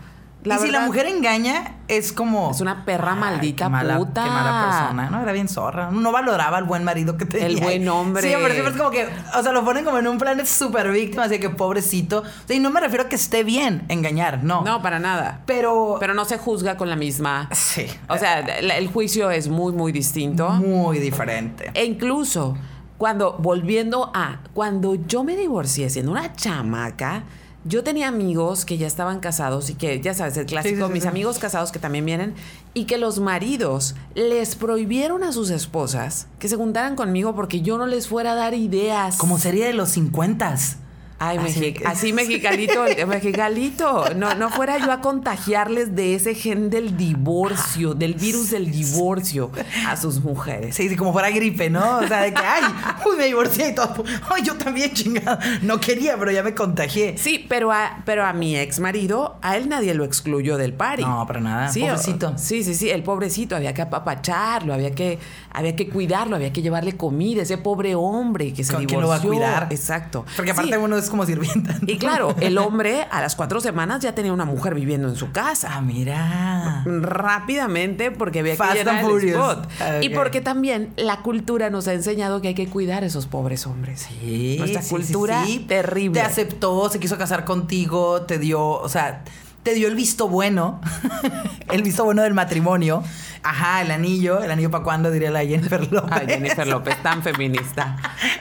[0.43, 2.51] y si la mujer engaña, es como.
[2.51, 4.23] Es una perra maldita mala, puta.
[4.23, 5.09] Qué mala persona.
[5.09, 5.91] No, era bien zorra.
[5.91, 7.47] No valoraba al buen marido que tenía.
[7.47, 8.23] El buen hombre.
[8.23, 9.07] Sí, pero siempre es como que.
[9.37, 12.19] O sea, lo ponen como en un plan súper víctima, así que pobrecito.
[12.19, 14.63] O sea, y no me refiero a que esté bien engañar, no.
[14.63, 15.41] No, para nada.
[15.45, 15.97] Pero.
[15.99, 17.49] Pero no se juzga con la misma.
[17.51, 17.85] Sí.
[18.09, 20.49] O sea, el juicio es muy, muy distinto.
[20.49, 21.71] Muy diferente.
[21.73, 22.57] E incluso,
[22.97, 24.39] cuando, volviendo a.
[24.53, 27.23] Cuando yo me divorcié siendo una chamaca
[27.63, 31.39] yo tenía amigos que ya estaban casados y que, ya sabes, el clásico, mis amigos
[31.39, 32.33] casados que también vienen,
[32.73, 37.77] y que los maridos les prohibieron a sus esposas que se juntaran conmigo porque yo
[37.77, 39.17] no les fuera a dar ideas.
[39.17, 40.80] Como sería de los 50
[41.23, 41.37] Ay,
[41.85, 44.05] así, mexicalito, mexicalito.
[44.15, 49.51] No, no fuera yo a contagiarles de ese gen del divorcio, del virus del divorcio
[49.87, 50.75] a sus mujeres.
[50.75, 51.99] Sí, como fuera gripe, ¿no?
[51.99, 52.63] O sea, de que, ay,
[53.07, 54.03] uy, me divorcié y todo.
[54.33, 55.37] Ay, yo también, chingada.
[55.61, 57.15] No quería, pero ya me contagié.
[57.19, 61.03] Sí, pero a, pero a mi ex marido, a él nadie lo excluyó del party.
[61.03, 61.67] No, para nada.
[61.67, 62.33] Sí, pobrecito.
[62.39, 63.55] sí, sí, sí, el pobrecito.
[63.55, 65.19] Había que apapacharlo, había que,
[65.53, 67.43] había que cuidarlo, había que llevarle comida.
[67.43, 69.01] Ese pobre hombre que se ¿Con divorció.
[69.01, 69.67] lo va a cuidar?
[69.69, 70.25] Exacto.
[70.35, 71.75] Porque aparte uno es como sirvienta.
[71.85, 75.31] Y claro, el hombre a las cuatro semanas ya tenía una mujer viviendo en su
[75.31, 75.69] casa.
[75.73, 76.83] Ah, mira.
[76.85, 79.69] Rápidamente porque había que llenar el spot.
[79.79, 83.27] Ah, y porque también la cultura nos ha enseñado que hay que cuidar a esos
[83.27, 84.07] pobres hombres.
[84.09, 84.55] Sí.
[84.57, 86.19] Nuestra cultura terrible.
[86.19, 89.23] Te aceptó, se quiso casar contigo, te dio, o sea,
[89.63, 90.81] te dio el visto bueno,
[91.71, 93.03] el visto bueno del matrimonio.
[93.43, 96.11] Ajá, el anillo, el anillo para cuándo, diría la Jennifer López.
[96.11, 97.97] Ay, Jennifer López, tan feminista.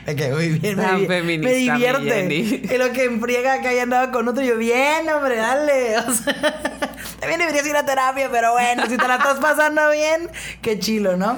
[0.06, 0.76] Ok, muy bien.
[0.76, 1.48] Tan me, feminista.
[1.48, 2.74] Me divierte.
[2.74, 5.96] Y lo que enfriega que haya andado con otro, yo, bien, hombre, dale.
[6.10, 6.34] O sea,
[7.18, 10.28] también deberías ir a terapia, pero bueno, si te la estás pasando bien,
[10.62, 11.36] qué chilo, ¿no?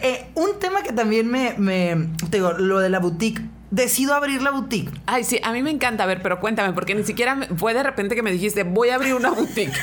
[0.00, 4.42] Eh, un tema que también me, me, te digo, lo de la boutique decido abrir
[4.42, 4.90] la boutique.
[5.06, 6.04] Ay, sí, a mí me encanta.
[6.04, 8.96] A ver, pero cuéntame, porque ni siquiera fue de repente que me dijiste, voy a
[8.96, 9.72] abrir una boutique.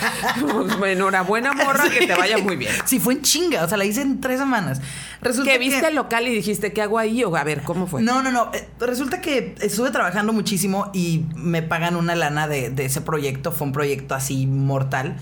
[0.79, 2.71] Pues, enhorabuena, morra, que te vaya muy bien.
[2.85, 3.63] Sí, fue en chinga.
[3.63, 4.81] O sea, la hice en tres semanas.
[5.21, 7.23] Resulta que viste el local y dijiste, ¿qué hago ahí?
[7.23, 8.01] O a ver, ¿cómo fue?
[8.01, 8.51] No, no, no.
[8.53, 13.51] Eh, resulta que estuve trabajando muchísimo y me pagan una lana de, ese proyecto.
[13.51, 15.17] Fue un proyecto así mortal.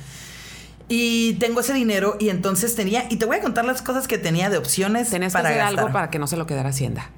[0.87, 4.17] Y tengo ese dinero y entonces tenía, y te voy a contar las cosas que
[4.17, 7.09] tenía de opciones para que hacer algo para que no se lo quedara Hacienda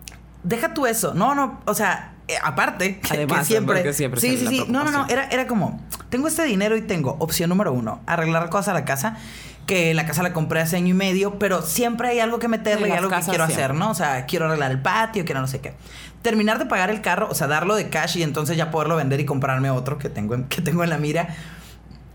[0.44, 1.14] deja tú eso.
[1.14, 4.22] No, no, o sea, eh, aparte, Además, siempre, siempre.
[4.22, 4.66] Sí, sí, sí.
[4.70, 5.08] No, no, no.
[5.10, 8.86] Era, era como, tengo este dinero y tengo opción número uno, arreglar cosas a la
[8.86, 9.18] casa.
[9.66, 12.90] Que la casa la compré hace año y medio, pero siempre hay algo que meterle
[12.90, 13.92] y algo que quiero hacer, ¿no?
[13.92, 15.74] O sea, quiero arreglar el patio, quiero no sé qué.
[16.22, 19.22] Terminar de pagar el carro, o sea, darlo de cash y entonces ya poderlo vender
[19.22, 21.34] y comprarme otro que tengo que tengo en la mira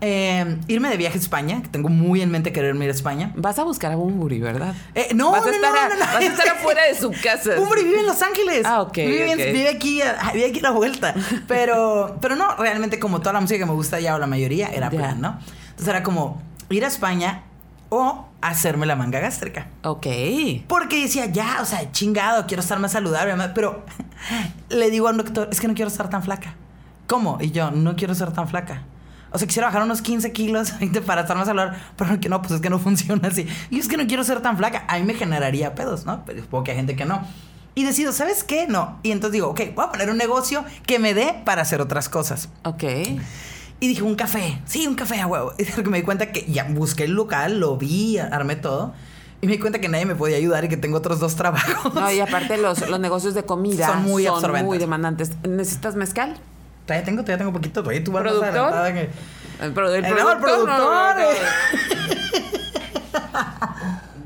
[0.01, 3.33] Eh, irme de viaje a España, que tengo muy en mente querer ir a España.
[3.35, 4.73] Vas a buscar a Bumburi, ¿verdad?
[4.95, 7.55] Eh, no, vas a estar no, no, Vas a estar afuera de su casa.
[7.57, 8.65] Bumburi vive en Los Ángeles.
[8.65, 8.95] Ah, ok.
[8.95, 10.01] Vive, vive aquí,
[10.33, 11.13] vive aquí a la vuelta.
[11.47, 14.67] Pero, pero no, realmente como toda la música que me gusta ya o la mayoría
[14.67, 15.37] era plan, ¿no?
[15.71, 17.43] Entonces era como ir a España
[17.89, 19.67] o hacerme la manga gástrica.
[19.83, 20.07] Ok.
[20.67, 23.33] Porque decía, ya, o sea, chingado, quiero estar más saludable.
[23.53, 23.83] Pero
[24.69, 26.53] le digo a un doctor, es que no quiero estar tan flaca.
[27.07, 27.37] ¿Cómo?
[27.41, 28.83] Y yo, no quiero ser tan flaca.
[29.31, 30.73] O sea, quisiera bajar unos 15 kilos
[31.05, 33.47] para estar más saludable, pero que no, pues es que no funciona así.
[33.69, 34.85] Y es que no quiero ser tan flaca.
[34.87, 36.23] A mí me generaría pedos, ¿no?
[36.25, 37.21] Pero supongo que hay gente que no.
[37.75, 38.67] Y decido, ¿sabes qué?
[38.67, 38.99] No.
[39.03, 42.09] Y entonces digo, ok, voy a poner un negocio que me dé para hacer otras
[42.09, 42.49] cosas.
[42.63, 42.83] Ok.
[43.79, 44.59] Y dije, un café.
[44.65, 45.53] Sí, un café a huevo.
[45.57, 48.93] Y que me di cuenta que ya busqué el local, lo vi, armé todo.
[49.41, 51.93] Y me di cuenta que nadie me podía ayudar y que tengo otros dos trabajos.
[51.93, 55.31] No, y aparte los, los negocios de comida son muy son muy demandantes.
[55.47, 56.35] ¿Necesitas mezcal?
[56.89, 57.83] Todavía tengo, todavía tengo poquito.
[57.83, 58.93] Todavía tú ¿Productor?
[58.93, 59.09] Que...
[59.61, 60.35] El, pro el, el, productor.
[60.35, 61.15] el productor.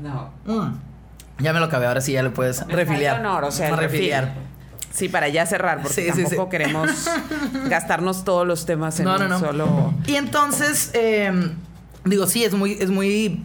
[0.00, 0.30] No.
[0.44, 0.78] Mm.
[1.38, 3.20] Ya me lo acabé, ahora sí ya lo puedes me refiliar.
[3.20, 4.34] Honor, o sea, refiliar.
[4.92, 6.50] Sí, para ya cerrar, porque sí, tampoco sí, sí.
[6.50, 6.90] queremos
[7.68, 9.38] gastarnos todos los temas en no, no, un no.
[9.40, 9.94] solo.
[10.06, 11.32] Y entonces, eh,
[12.04, 13.44] digo, sí, es muy, es muy.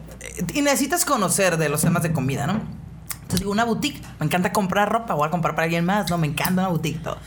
[0.53, 2.61] Y necesitas conocer de los temas de comida, ¿no?
[3.13, 4.01] Entonces digo, una boutique.
[4.19, 6.17] Me encanta comprar ropa, voy a comprar para alguien más, ¿no?
[6.17, 7.17] Me encanta una boutique, todo.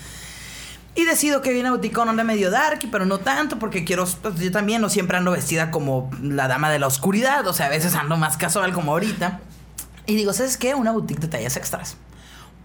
[0.94, 4.06] Y decido que viene a Boticón onda medio darky, pero no tanto, porque quiero.
[4.20, 7.46] Pues, yo también no siempre ando vestida como la dama de la oscuridad.
[7.46, 9.40] O sea, a veces ando más casual como ahorita.
[10.06, 10.74] Y digo, ¿sabes qué?
[10.74, 11.96] Una boutique de tallas extras.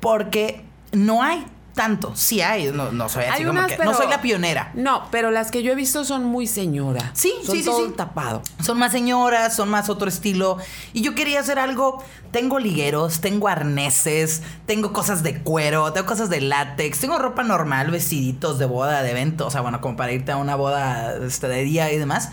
[0.02, 1.46] Porque no hay
[1.78, 2.12] tanto.
[2.16, 3.78] Sí hay, no, no soy así Hay como unas, que.
[3.78, 4.72] pero- No soy la pionera.
[4.74, 7.12] No, pero las que yo he visto son muy señora.
[7.14, 7.94] Sí, son sí, sí, todo sí.
[7.96, 8.42] tapado.
[8.62, 10.58] Son más señoras, son más otro estilo.
[10.92, 12.04] Y yo quería hacer algo.
[12.32, 17.90] Tengo ligueros, tengo arneses, tengo cosas de cuero, tengo cosas de látex, tengo ropa normal,
[17.90, 19.48] vestiditos de boda, de evento.
[19.48, 22.32] O sea, bueno, como para irte a una boda este, de día y demás.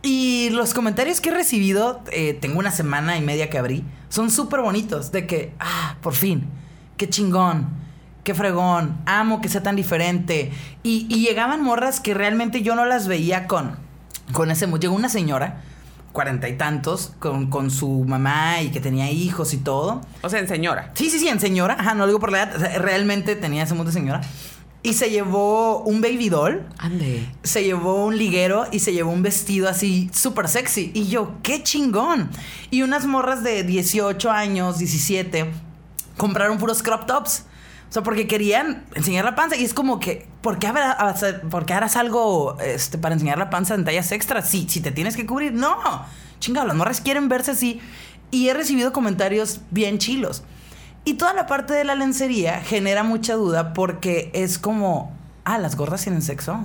[0.00, 4.30] Y los comentarios que he recibido, eh, tengo una semana y media que abrí, son
[4.30, 5.10] súper bonitos.
[5.12, 6.48] De que, ah, por fin,
[6.96, 7.68] qué chingón,
[8.28, 10.52] qué fregón, amo que sea tan diferente.
[10.82, 13.76] Y, y llegaban morras que realmente yo no las veía con,
[14.34, 14.66] con ese...
[14.66, 15.62] Llegó una señora,
[16.12, 20.02] cuarenta y tantos, con, con su mamá y que tenía hijos y todo.
[20.20, 20.90] O sea, en señora.
[20.92, 21.78] Sí, sí, sí, en señora.
[21.80, 22.56] Ajá, no lo digo por la edad.
[22.56, 24.20] o sea, realmente tenía ese mundo de señora.
[24.82, 27.26] Y se llevó un baby doll Ande.
[27.42, 30.90] se llevó un liguero y se llevó un vestido así súper sexy.
[30.92, 32.28] Y yo, qué chingón.
[32.70, 35.50] Y unas morras de 18 años, 17,
[36.18, 37.44] compraron puros crop tops.
[37.88, 39.56] O sea, porque querían enseñar la panza.
[39.56, 40.96] Y es como que, ¿por qué, habrá-
[41.50, 44.48] por qué harás algo este, para enseñar la panza en tallas extras?
[44.48, 45.52] Sí, si te tienes que cubrir.
[45.54, 45.76] No,
[46.40, 47.80] chingado, las morras quieren verse así.
[48.30, 50.42] Y he recibido comentarios bien chilos.
[51.06, 55.10] Y toda la parte de la lencería genera mucha duda porque es como,
[55.44, 56.60] ah, las gordas tienen sexo.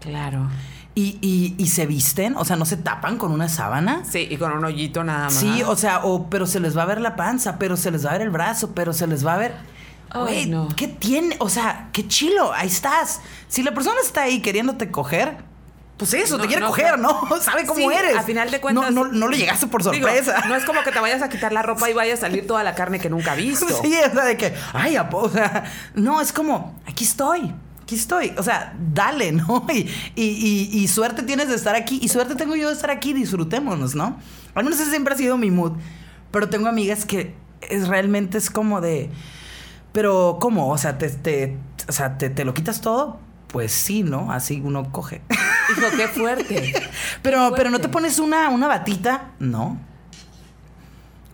[0.00, 0.48] Claro.
[0.94, 4.02] Y, y, y se visten, o sea, no se tapan con una sábana.
[4.10, 5.34] Sí, y con un hoyito nada más.
[5.34, 8.04] Sí, o sea, o pero se les va a ver la panza, pero se les
[8.04, 9.54] va a ver el brazo, pero se les va a ver.
[10.14, 10.68] Güey, no.
[10.76, 11.36] ¿qué tiene?
[11.40, 13.20] O sea, qué chilo, ahí estás.
[13.48, 15.36] Si la persona está ahí queriéndote coger,
[15.96, 16.98] pues eso, No, te quiere no, coger.
[16.98, 17.20] ¿no?
[17.40, 18.16] Sabe cómo Sí, eres.
[18.16, 20.44] a final de cuentas- No, no, no le llegaste por Digo, sorpresa.
[20.48, 22.62] no es como que te vayas a quitar la ropa y vaya a salir toda
[22.64, 23.66] la carne que nunca visto.
[23.82, 28.32] Sí, o sea, de que, ay, o sea, no, es como, aquí estoy, aquí estoy,
[28.36, 29.64] o sea, dale, ¿no?
[29.72, 32.90] Y, y, y- y suerte tienes de estar aquí, y suerte tengo yo de estar
[32.90, 34.18] aquí, disfrutémonos, ¿no?
[34.54, 35.72] Al menos ese siempre ha sido mi mood,
[36.32, 39.08] pero tengo amigas que es, realmente es como de,
[39.92, 40.70] pero ¿cómo?
[40.70, 43.18] O sea, te, te, o sea, te, te lo quitas todo,
[43.48, 44.32] pues sí, ¿no?
[44.32, 45.22] Así uno coge.
[45.30, 46.72] Hijo, qué fuerte.
[47.22, 47.88] Pero, pero no te fuerte.
[47.88, 49.78] pones una, una batita, no.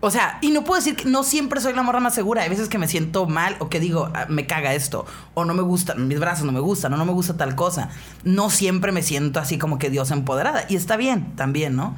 [0.01, 2.43] O sea, y no puedo decir que no siempre soy la morra más segura.
[2.43, 5.05] Hay veces que me siento mal o que digo, "Ah, me caga esto.
[5.33, 7.89] O no me gustan, mis brazos no me gustan, o no me gusta tal cosa.
[8.23, 10.63] No siempre me siento así como que Dios empoderada.
[10.69, 11.95] Y está bien, también, ¿no?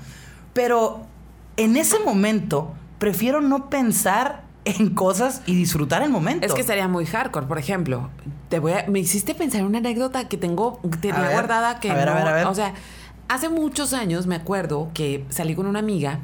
[0.53, 1.05] Pero
[1.57, 6.45] en ese momento prefiero no pensar en cosas y disfrutar el momento.
[6.45, 8.09] Es que estaría muy hardcore, por ejemplo.
[8.49, 11.79] Te voy a- me hiciste pensar en una anécdota que tengo tenía A ver, guardada
[11.79, 12.45] que a ver, a ver, a ver.
[12.47, 12.73] o sea,
[13.27, 16.19] hace muchos años me acuerdo que salí con una amiga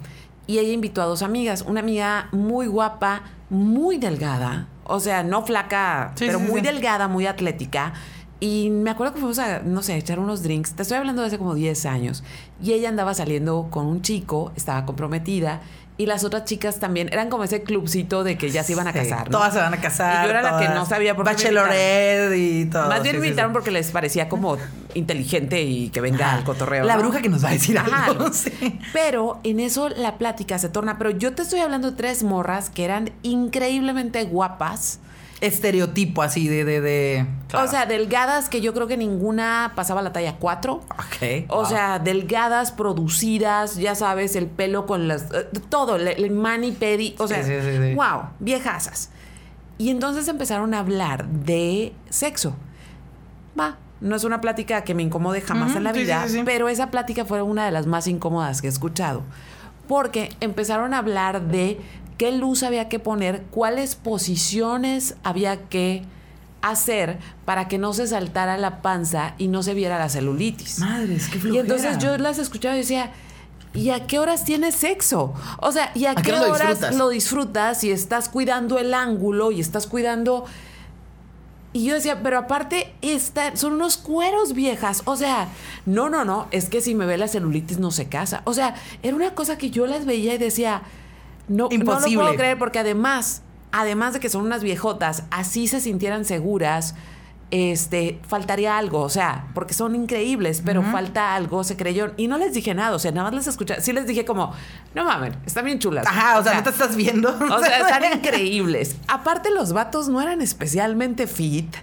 [0.45, 5.41] y ella invitó a dos amigas, una amiga muy guapa, muy delgada, o sea, no
[5.43, 6.67] flaca, Sí, pero sí, muy sí.
[6.67, 7.93] delgada, muy atlética.
[8.39, 10.73] Y me acuerdo que fuimos a, no sé, a echar unos drinks.
[10.73, 12.23] Te estoy hablando de hace como 10 años.
[12.61, 15.61] Y ella andaba saliendo con un chico, estaba comprometida.
[15.99, 18.93] Y las otras chicas también eran como ese clubcito de que ya se iban a
[18.93, 19.25] Sí, casar.
[19.31, 19.37] ¿no?
[19.39, 20.23] Todas se van a casar.
[20.23, 22.87] Y yo era la que no sabía por qué Bachelorette y todo.
[22.87, 23.53] Más bien sí, me invitaron sí.
[23.53, 24.57] porque les parecía como
[24.93, 26.85] inteligente y que venga al cotorreo.
[26.85, 27.01] La ¿no?
[27.01, 28.05] bruja que nos va a decir Ajá.
[28.05, 28.29] algo.
[28.31, 28.79] sí.
[28.93, 30.99] Pero en eso la plática se torna.
[30.99, 34.99] Pero yo te estoy hablando de tres morras que eran increíblemente guapas
[35.41, 36.63] estereotipo así de...
[36.65, 40.73] de, O sea, delgadas que yo creo que ninguna pasaba la talla 4.
[40.73, 41.45] Ok.
[41.49, 45.23] O sea, delgadas, producidas, ya sabes, el pelo con las...
[45.33, 47.15] Eh, todo, el, mani pedi.
[47.19, 47.43] O sea,
[47.95, 49.11] wow, viejasas.
[49.77, 52.55] Y entonces empezaron a hablar de sexo.
[53.59, 57.25] Va, no es una plática que me incomode jamás en la vida, pero esa plática
[57.25, 59.23] fue una de las más incómodas que he escuchado.
[59.87, 61.79] Porque empezaron a hablar de
[62.17, 66.03] qué luz había que poner, cuáles posiciones había que
[66.61, 70.79] hacer para que no se saltara la panza y no se viera la celulitis.
[70.79, 71.55] Madres, qué flojera.
[71.55, 73.11] Y entonces yo las escuchaba y decía,
[73.73, 75.33] ¿y a qué horas tienes sexo?
[75.59, 79.87] O sea, ¿y a, qué, horas lo disfrutas y estás cuidando el ángulo y estás
[79.87, 80.45] cuidando...
[81.73, 85.03] Y yo decía, pero aparte esta, son unos cueros viejas.
[85.05, 85.49] O sea,
[85.85, 88.41] no, no, no, es que si me ve la celulitis no se casa.
[88.45, 90.81] O sea, era una cosa que yo las veía y decía,
[91.47, 92.15] no, Imposible.
[92.15, 93.41] no lo puedo creer porque además,
[93.71, 96.95] además de que son unas viejotas, así se sintieran seguras,
[97.49, 102.11] este, faltaría algo, o sea, porque son increíbles, pero falta algo, se creyó.
[102.17, 103.79] Y no les dije nada, o sea, nada más les escuché.
[103.81, 104.53] Sí les dije como,
[104.93, 106.05] no mames, están bien chulas.
[106.05, 107.29] Ajá, o, sea, no te estás viendo.
[107.29, 108.97] O sea, están increíbles.
[109.07, 111.73] Aparte, los vatos no eran especialmente fit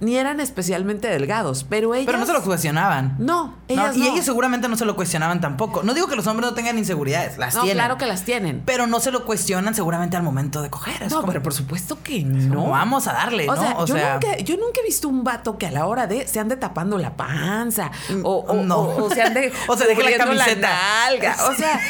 [0.00, 2.06] ni eran especialmente delgados, pero ellos...
[2.06, 3.16] Pero no se lo cuestionaban.
[3.18, 5.82] No, ellas Y ellos seguramente no se lo cuestionaban tampoco.
[5.82, 8.62] No digo que los hombres no tengan inseguridades, las no, claro que las tienen.
[8.64, 11.10] Pero no se lo cuestionan seguramente al momento de coger.
[11.10, 12.70] no, pero por supuesto que no.
[12.70, 15.70] Vamos a darle, o Sea, yo, Nunca, yo nunca he visto un vato que a
[15.70, 17.90] la hora de se ande tapando la panza
[18.22, 18.80] o, o, no.
[18.80, 20.70] o, se ande o se deje la camiseta.
[21.20, 21.80] La O sea,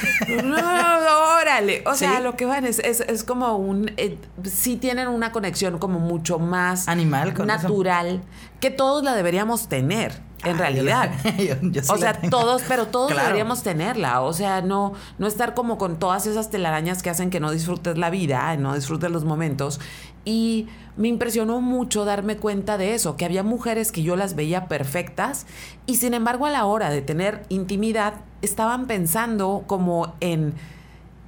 [0.43, 1.83] no, órale.
[1.87, 3.91] O sea, lo que van es, es, como un...
[3.97, 6.89] Eh, sí tienen una conexión como mucho más...
[6.89, 7.35] Animal.
[7.35, 7.94] Con natural
[8.61, 11.13] que todos la deberíamos tener, en ah, realidad.
[11.89, 14.21] o sea, todos, pero todos deberíamos tenerla.
[14.23, 17.99] O sea, no, no estar como con todas esas telarañas que hacen que no disfrutes
[17.99, 19.81] la vida, no disfrutes los momentos.
[20.25, 24.67] Y me impresionó mucho darme cuenta de eso, que había mujeres que yo las veía
[24.69, 25.47] perfectas
[25.87, 30.55] y sin embargo a la hora de tener intimidad estaban pensando como en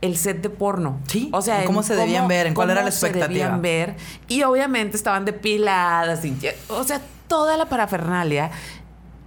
[0.00, 1.00] el set de porno.
[1.06, 1.28] Sí.
[1.32, 3.26] O sea, cómo se debían ver, en cuál era la expectativa.
[3.26, 3.96] Se debían ver.
[4.28, 6.20] Y obviamente estaban depiladas,
[6.68, 8.50] o sea, toda la parafernalia.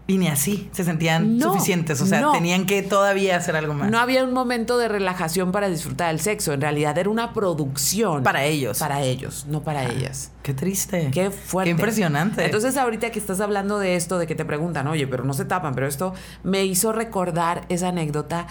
[0.08, 2.02] Y ni así se sentían suficientes.
[2.02, 3.92] O sea, tenían que todavía hacer algo más.
[3.92, 6.52] No había un momento de relajación para disfrutar del sexo.
[6.52, 8.24] En realidad era una producción.
[8.24, 8.80] Para ellos.
[8.80, 10.32] Para ellos, no para ah, ellas.
[10.42, 11.12] Qué triste.
[11.14, 11.70] Qué fuerte.
[11.70, 12.44] Qué impresionante.
[12.44, 15.46] Entonces, ahorita que estás hablando de esto, de que te preguntan, oye, pero no se
[15.46, 18.48] tapan, pero esto me hizo recordar esa anécdota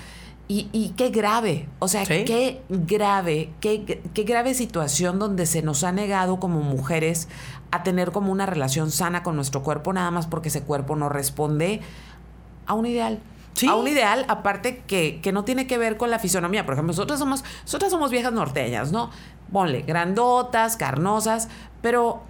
[0.50, 5.92] y, qué grave, o sea, qué grave, qué, qué, grave situación donde se nos ha
[5.92, 7.28] negado como mujeres
[7.70, 11.10] a tener como una relación sana con nuestro cuerpo, nada más porque ese cuerpo no
[11.10, 11.82] responde
[12.66, 13.20] a un ideal.
[13.68, 16.64] A un ideal, aparte que, que, no tiene que ver con la fisonomía.
[16.64, 19.10] Por ejemplo, nosotros somos, nosotras somos viejas norteñas, ¿no?
[19.52, 21.48] Ponle, grandotas, carnosas,
[21.80, 22.24] pero,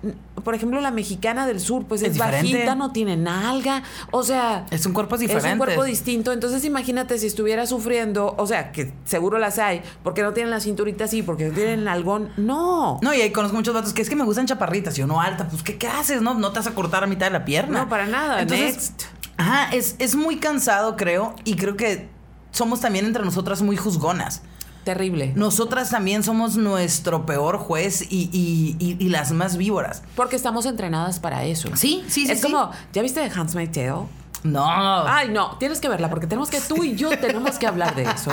[0.45, 3.83] por ejemplo, la mexicana del sur, pues es, bajita, no tiene nalga.
[4.11, 4.67] O sea.
[4.71, 5.49] Es un cuerpo diferente.
[5.49, 6.33] Es un cuerpo distinto.
[6.33, 10.61] Entonces, imagínate si estuviera sufriendo, o sea, que seguro las hay, porque no tienen la
[10.61, 12.31] cinturita así, porque no tienen el algón.
[12.37, 12.99] No.
[13.03, 15.49] No, y ahí conozco muchos datos que es que me gustan chaparritas y no alta.
[15.49, 16.21] Pues, ¿qué, haces?
[16.21, 17.85] No, no te vas a cortar a mitad de la pierna.
[17.85, 18.45] No, para nada.
[18.45, 19.05] Next.
[19.39, 22.09] Ajá, es, es muy cansado, creo, y creo que
[22.51, 24.43] somos también entre nosotras muy juzgonas.
[24.89, 25.35] Terrible.
[25.37, 28.31] Nosotras también somos nuestro peor juez y,
[28.79, 30.03] y, las más víboras.
[30.17, 31.69] Porque estamos entrenadas para eso.
[31.77, 32.33] Sí, sí, sí.
[32.33, 34.07] Es como, ¿ya viste The Handmaid's Tale?
[34.45, 35.07] No.
[35.07, 38.05] Ay, no, tienes que verla porque tenemos que, tú y yo tenemos que hablar de
[38.05, 38.31] eso.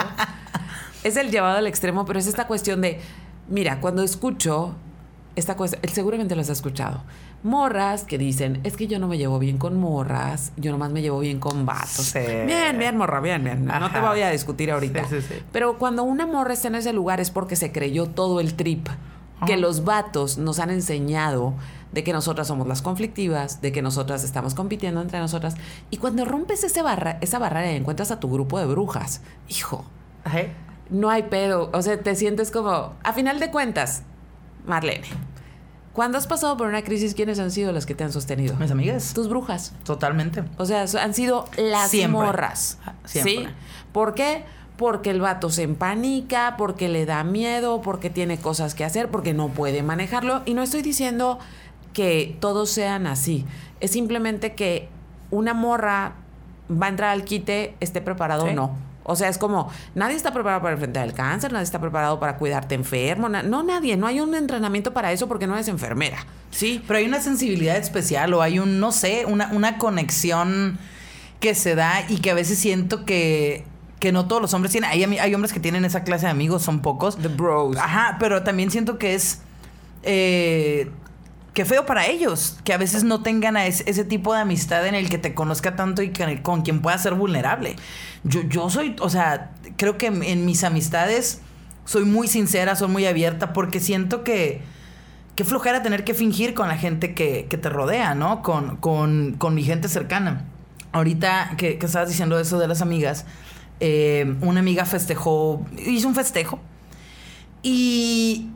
[1.03, 3.01] es el llevado al extremo, pero es esta cuestión de,
[3.49, 4.75] mira, cuando escucho
[5.35, 7.01] esta cuestión, seguramente lo has escuchado
[7.45, 11.03] morras que dicen, es que yo no me llevo bien con morras, yo nomás me
[11.03, 12.11] llevo bien con vatos.
[12.13, 13.65] Bien, bien, morra, bien, bien.
[13.65, 15.03] No te voy a discutir ahorita.
[15.51, 18.87] Pero cuando una morra está en ese lugar es porque se creyó todo el trip
[19.45, 21.53] que los vatos nos han enseñado
[21.91, 25.55] de que nosotras somos las conflictivas, de que nosotras estamos compitiendo entre nosotras.
[25.91, 29.85] Y cuando rompes ese barra, esa barrera y encuentras a tu grupo de brujas, hijo,
[30.89, 31.69] no hay pedo.
[31.73, 34.01] O sea, te sientes como, a final de cuentas,
[34.65, 35.05] Marlene,
[35.95, 38.55] cuando has pasado por una crisis, ¿quiénes han sido las que te han sostenido?
[38.57, 39.13] Mis amigas.
[39.13, 39.73] Tus brujas.
[39.85, 40.43] Totalmente.
[40.57, 42.79] O sea, han sido las morras.
[42.85, 43.33] Ah, siempre.
[43.33, 43.47] ¿Sí?
[43.93, 44.43] ¿Por qué?
[44.75, 49.33] Porque el vato se empanica, porque le da miedo, porque tiene cosas que hacer, porque
[49.33, 50.41] no puede manejarlo.
[50.45, 51.39] Y no estoy diciendo
[51.93, 53.45] que todos sean así.
[53.79, 54.89] Es simplemente que
[55.31, 56.15] una morra
[56.69, 58.75] va a entrar al quite, esté preparado o no.
[59.07, 62.37] O sea, es como, nadie está preparado para enfrentar el cáncer, nadie está preparado para
[62.37, 66.83] cuidarte enfermo, no nadie, no hay un entrenamiento para eso porque no eres enfermera, ¿sí?
[66.87, 70.79] Pero hay una sensibilidad especial o hay un, no sé, una, una conexión
[71.39, 73.65] que se da y que a veces siento que
[73.99, 74.89] que no todos los hombres tienen.
[74.89, 77.17] Hay, hay hombres que tienen esa clase de amigos, son pocos.
[77.17, 77.77] The bros.
[77.77, 79.39] Ajá, pero también siento que es.
[80.03, 80.91] Eh,
[81.55, 85.09] qué feo para ellos, que a veces no tengan ese, tipo de amistad en el
[85.09, 86.11] que te conozca tanto y
[86.43, 87.77] con quien pueda ser vulnerable.
[88.25, 91.41] Yo, yo soy, o sea, creo que en, mis amistades
[91.85, 94.61] soy muy sincera, soy muy abierta, porque siento que
[95.37, 98.41] qué flojera tener que fingir con la gente que, te rodea, ¿no?
[98.43, 100.43] Con, con, mi gente cercana.
[100.91, 103.25] Ahorita que, que, estabas diciendo eso de las amigas,
[103.79, 106.59] eh, una amiga festejó, hizo un festejo
[107.63, 108.49] y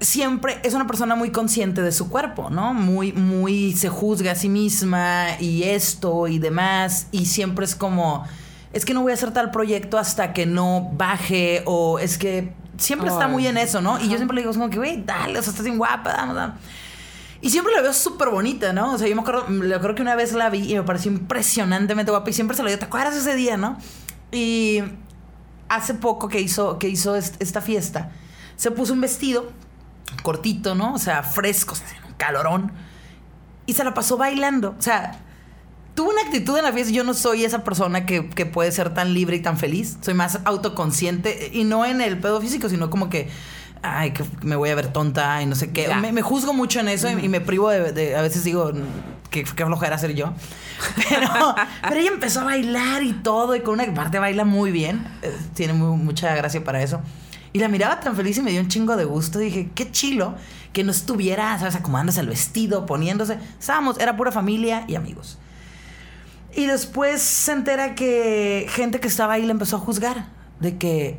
[0.00, 2.72] siempre es una persona muy consciente de su cuerpo, ¿no?
[2.72, 8.24] Muy, muy se juzga a sí misma y esto y demás y siempre es como,
[8.72, 12.54] es que no voy a hacer tal proyecto hasta que no baje o es que
[12.78, 14.00] siempre está muy en eso, ¿no?
[14.00, 16.34] Y yo siempre le digo, como que, güey, dale, o sea, estás bien guapa, vamos,
[16.34, 16.56] vamos.
[17.42, 18.94] Y siempre la veo súper bonita, ¿no?
[18.94, 22.10] O sea, yo me acuerdo, creo que una vez la vi y me pareció impresionantemente
[22.10, 23.76] guapa y siempre se lo digo, ¿te acuerdas ese día, no?
[24.32, 24.82] Y
[25.68, 28.12] hace poco que hizo, que hizo esta fiesta,
[28.56, 29.50] se puso un vestido
[30.22, 30.94] cortito, ¿no?
[30.94, 31.74] O sea, fresco,
[32.16, 32.72] calorón.
[33.66, 34.74] Y se la pasó bailando.
[34.78, 35.20] O sea,
[35.94, 36.92] tuvo una actitud en la fiesta.
[36.92, 39.98] Yo no soy esa persona que, puede ser tan libre y tan feliz.
[40.00, 41.50] Soy más autoconsciente.
[41.52, 43.28] Y no en el pedo físico, sino como que.
[43.82, 45.88] Ay, que me voy a ver tonta y no sé qué.
[45.94, 48.72] Me, juzgo mucho en eso y, me privo de, A veces digo
[49.30, 50.34] que, que flojera ser yo.
[51.08, 51.28] Pero,
[51.82, 53.56] pero ella empezó a bailar y todo.
[53.56, 55.06] Y con una parte baila muy bien.
[55.22, 57.00] Eh, tiene mucha gracia para eso.
[57.52, 59.38] Y la miraba tan feliz y me dio un chingo de gusto.
[59.38, 60.36] Dije, qué chilo
[60.72, 61.74] que no estuviera, ¿sabes?
[61.74, 63.38] Acomodándose el vestido, poniéndose.
[63.58, 65.38] Estábamos, era pura familia y amigos.
[66.54, 70.26] Y después se entera que gente que estaba ahí le empezó a juzgar.
[70.60, 71.18] De que,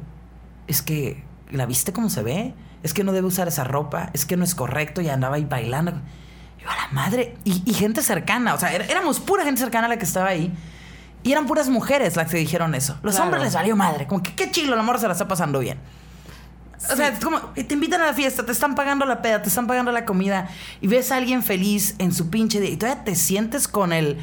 [0.67, 2.53] es que, ¿la viste cómo se ve?
[2.83, 4.09] Es que no debe usar esa ropa.
[4.13, 5.01] Es que no es correcto.
[5.01, 5.91] Y andaba ahí bailando.
[6.61, 7.35] Yo, a la madre.
[7.43, 8.53] Y, gente cercana.
[8.53, 10.53] O sea, éramos pura gente cercana la que estaba ahí.
[11.23, 12.97] Y eran puras mujeres las que dijeron eso.
[13.03, 14.07] Los hombres les valió madre.
[14.07, 15.77] Como que qué chilo, la amor se la está pasando bien.
[16.89, 19.49] O sea, es como, te invitan a la fiesta, te están pagando la peda, te
[19.49, 20.49] están pagando la comida
[20.81, 24.17] y ves a alguien feliz en su pinche día y todavía te sientes con el,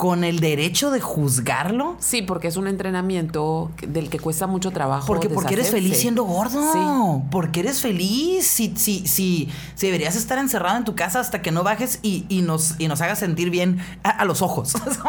[0.00, 1.96] con el derecho de juzgarlo.
[2.00, 5.06] Sí, porque es un entrenamiento del que cuesta mucho trabajo.
[5.06, 6.72] Porque, porque eres feliz siendo gordo.
[6.72, 7.28] Sí.
[7.30, 8.46] Porque eres feliz.
[8.46, 12.24] Si, si, si, si, deberías estar encerrado en tu casa hasta que no bajes y,
[12.30, 14.72] y nos, y nos hagas sentir bien a, los ojos.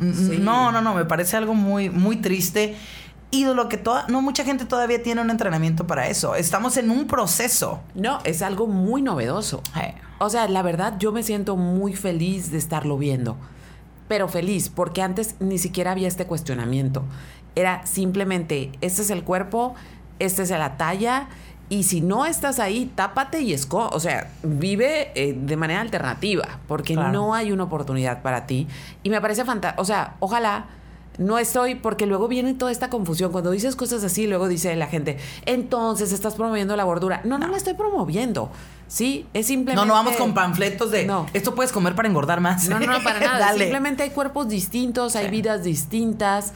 [0.00, 2.76] no, no, no, me parece algo muy, muy triste
[3.30, 6.34] ídolo que toda, no mucha gente todavía tiene un entrenamiento para eso.
[6.34, 7.80] Estamos en un proceso.
[7.94, 9.62] No, es algo muy novedoso.
[10.18, 13.36] O sea, la verdad, yo me siento muy feliz de estarlo viendo.
[14.08, 17.04] Pero feliz, porque antes ni siquiera había este cuestionamiento.
[17.54, 19.74] Era simplemente, este es el cuerpo,
[20.18, 21.28] esta es la talla,
[21.68, 23.88] y si no estás ahí, tápate y esco.
[23.92, 28.66] O sea, vive eh, de manera alternativa, porque no hay una oportunidad para ti.
[29.04, 29.80] Y me parece fantástico.
[29.80, 30.66] O sea, ojalá
[31.18, 33.32] no estoy, porque luego viene toda esta confusión.
[33.32, 37.20] Cuando dices cosas así, luego dice la gente, entonces estás promoviendo la gordura.
[37.24, 38.50] No, no, la estoy promoviendo.
[38.88, 39.80] Sí, es simplemente.
[39.80, 41.26] No, no vamos con panfletos de no.
[41.32, 42.68] esto puedes comer para engordar más.
[42.68, 43.52] No, no, no para nada.
[43.52, 46.52] simplemente hay cuerpos distintos, hay vidas distintas.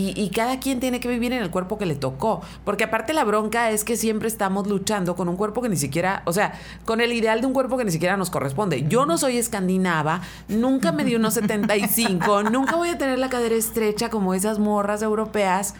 [0.00, 2.40] Y, cada quien tiene que vivir en el cuerpo que le tocó.
[2.64, 6.22] Porque aparte la bronca es que siempre estamos luchando con un cuerpo que ni siquiera,
[6.24, 6.52] o sea,
[6.84, 8.86] con el ideal de un cuerpo que ni siquiera nos corresponde.
[8.88, 13.56] Yo no soy escandinava, nunca me di unos 75, nunca voy a tener la cadera
[13.56, 15.74] estrecha como esas morras europeas.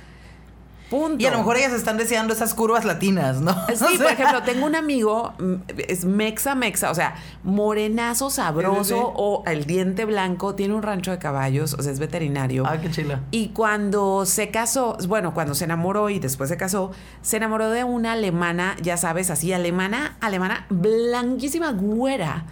[1.18, 3.54] Y a lo mejor ellas están deseando esas curvas latinas, ¿no?
[3.74, 5.54] Sí, por ejemplo, tengo un amigo, mm,
[5.86, 11.18] es mexa, mexa, o sea, morenazo, sabroso, o el diente blanco, tiene un rancho de
[11.18, 12.64] caballos, o sea, es veterinario.
[12.66, 13.20] Ah, qué chila.
[13.30, 17.84] Y cuando se casó, bueno, cuando se enamoró y después se casó, se enamoró de
[17.84, 22.44] una alemana, ya sabes, así, alemana, alemana, blanquísima, güera,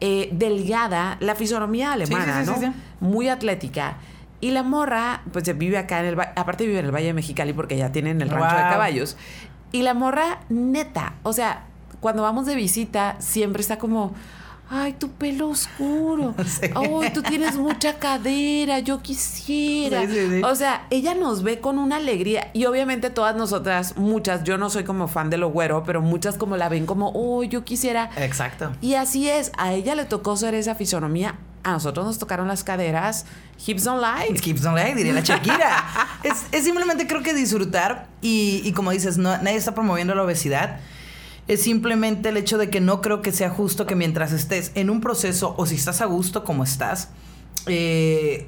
[0.00, 2.56] eh, delgada, la fisonomía alemana, ¿no?
[3.00, 3.98] Muy atlética.
[4.40, 7.52] Y la morra, pues vive acá en el aparte vive en el Valle de Mexicali
[7.52, 9.16] porque ya tienen el rancho de caballos.
[9.72, 11.64] Y la morra, neta, o sea,
[12.00, 14.14] cuando vamos de visita, siempre está como,
[14.70, 16.34] ay, tu pelo oscuro,
[16.74, 20.02] ay, tú tienes mucha cadera, yo quisiera.
[20.44, 24.70] o sea, ella nos ve con una alegría y obviamente todas nosotras, muchas, yo no
[24.70, 28.10] soy como fan de lo güero, pero muchas como la ven como, oh, yo quisiera.
[28.16, 28.72] Exacto.
[28.80, 31.36] Y así es, a ella le tocó ser esa fisonomía
[31.66, 33.26] a nosotros nos tocaron las caderas
[33.66, 34.28] hips don't lie.
[34.44, 35.84] Hips don't lie, diría la Shakira.
[36.22, 40.78] es, simplemente creo que disfrutar y, como dices, no, nadie está promoviendo la obesidad.
[41.48, 44.90] Es simplemente el hecho de que no creo que sea justo que mientras estés en
[44.90, 47.10] un proceso o si estás a gusto como estás,
[47.66, 48.46] eh,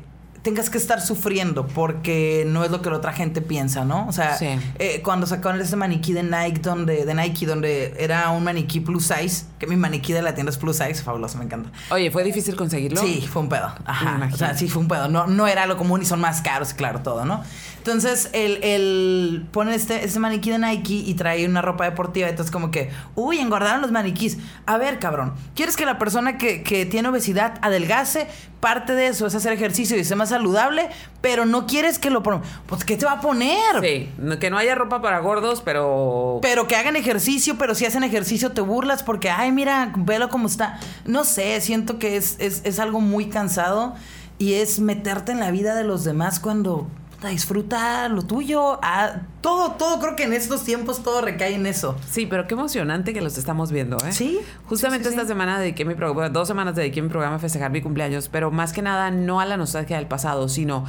[0.49, 4.07] tengas que estar sufriendo porque no es lo que la otra gente piensa, ¿no?
[4.09, 8.45] O sea, eh, cuando sacaron ese maniquí de Nike donde, de Nike donde era un
[8.45, 11.71] maniquí plus size, que mi maniquí de la tienda es plus size, fabuloso, me encanta.
[11.91, 12.99] Oye, ¿fue difícil conseguirlo?
[12.99, 13.71] Sí, fue un pedo.
[13.85, 14.31] Ajá.
[14.33, 15.09] O sea, sí fue un pedo.
[15.09, 17.43] No, no era lo común y son más caros, claro, todo, ¿no?
[17.77, 22.29] Entonces, el, el pone este, este maniquí de Nike y trae una ropa deportiva.
[22.29, 24.39] Entonces, como que, uy, engordaron los maniquís.
[24.67, 28.29] A ver, cabrón, ¿quieres que la persona que, que tiene obesidad adelgase?
[28.61, 30.89] Parte de eso es hacer ejercicio y ser más saludable,
[31.21, 33.81] pero no quieres que lo Pues, ¿qué te va a poner?
[33.83, 34.11] Sí,
[34.41, 36.39] que no haya ropa para gordos, pero.
[36.43, 40.47] Pero que hagan ejercicio, pero si hacen ejercicio te burlas porque, ay, mira, velo cómo
[40.47, 40.79] está.
[41.05, 43.95] No sé, siento que es, es, es algo muy cansado
[44.39, 46.87] y es meterte en la vida de los demás cuando
[47.27, 48.79] disfruta lo tuyo.
[48.83, 51.97] Ah, todo, todo, creo que en estos tiempos todo recae en eso.
[52.09, 54.13] Sí, pero qué emocionante que los estamos viendo, ¿eh?
[54.13, 54.39] Sí.
[54.67, 58.29] Justamente esta semana dediqué mi programa, dos semanas dediqué mi programa a festejar mi cumpleaños,
[58.29, 60.85] pero más que nada no a la nostalgia del pasado, sino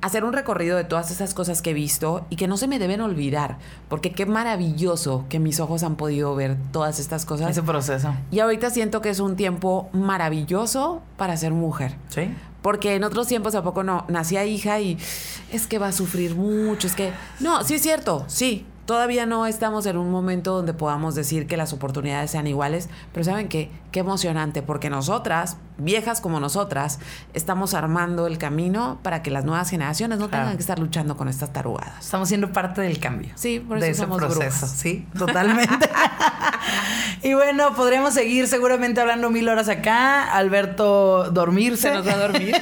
[0.00, 2.78] hacer un recorrido de todas esas cosas que he visto y que no se me
[2.78, 3.58] deben olvidar,
[3.88, 7.50] porque qué maravilloso que mis ojos han podido ver todas estas cosas.
[7.50, 8.14] Ese proceso.
[8.30, 11.96] Y ahorita siento que es un tiempo maravilloso para ser mujer.
[12.08, 12.30] Sí.
[12.66, 14.98] Porque en otros tiempos a poco no, nacía hija y
[15.52, 17.12] es que va a sufrir mucho, es que...
[17.38, 21.56] No, sí es cierto, sí, Todavía no estamos en un momento donde podamos decir que
[21.56, 27.00] las oportunidades sean iguales, pero saben qué, qué emocionante, porque nosotras, viejas como nosotras,
[27.34, 31.28] estamos armando el camino para que las nuevas generaciones no tengan que estar luchando con
[31.28, 32.04] estas tarugadas.
[32.04, 33.32] Estamos siendo parte del cambio.
[33.34, 35.90] Sí, por eso de ese proceso, sí, totalmente.
[37.22, 40.32] y bueno, podríamos seguir seguramente hablando mil horas acá.
[40.32, 41.88] Alberto dormirse.
[41.88, 42.54] Se nos va a dormir.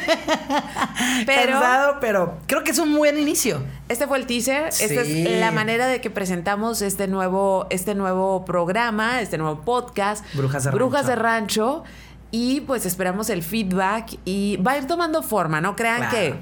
[1.26, 1.60] pero,
[2.00, 3.60] pero creo que es un buen inicio.
[3.88, 4.68] Este fue el teaser.
[4.68, 10.24] Esta es la manera de que presentamos este nuevo, este nuevo programa, este nuevo podcast.
[10.34, 11.84] Brujas de Brujas de Rancho.
[12.30, 16.34] Y pues esperamos el feedback y va a ir tomando forma, no crean que.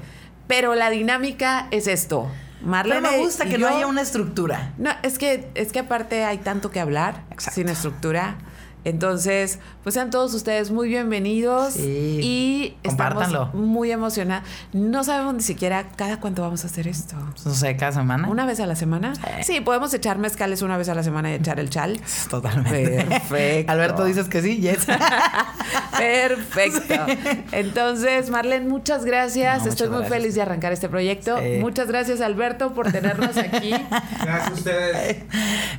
[0.47, 2.29] Pero la dinámica es esto.
[2.63, 4.73] Marlene Pero me gusta que no haya una estructura.
[4.77, 8.37] No, es que, es que aparte hay tanto que hablar sin estructura.
[8.85, 14.47] Entonces, pues sean todos ustedes muy bienvenidos y estamos muy emocionados.
[14.73, 17.15] No sabemos ni siquiera cada cuánto vamos a hacer esto.
[17.45, 18.27] No sé, cada semana.
[18.27, 19.13] ¿Una vez a la semana?
[19.43, 21.99] Sí, podemos echar mezcales una vez a la semana y echar el chal.
[22.29, 23.05] Totalmente.
[23.05, 23.71] Perfecto.
[23.71, 24.85] Alberto, dices que sí, yes.
[25.97, 27.05] Perfecto.
[27.51, 29.65] Entonces, Marlene, muchas gracias.
[29.65, 31.37] Estoy muy feliz de arrancar este proyecto.
[31.59, 33.71] Muchas gracias, Alberto, por tenernos aquí.
[34.23, 35.23] Gracias a ustedes.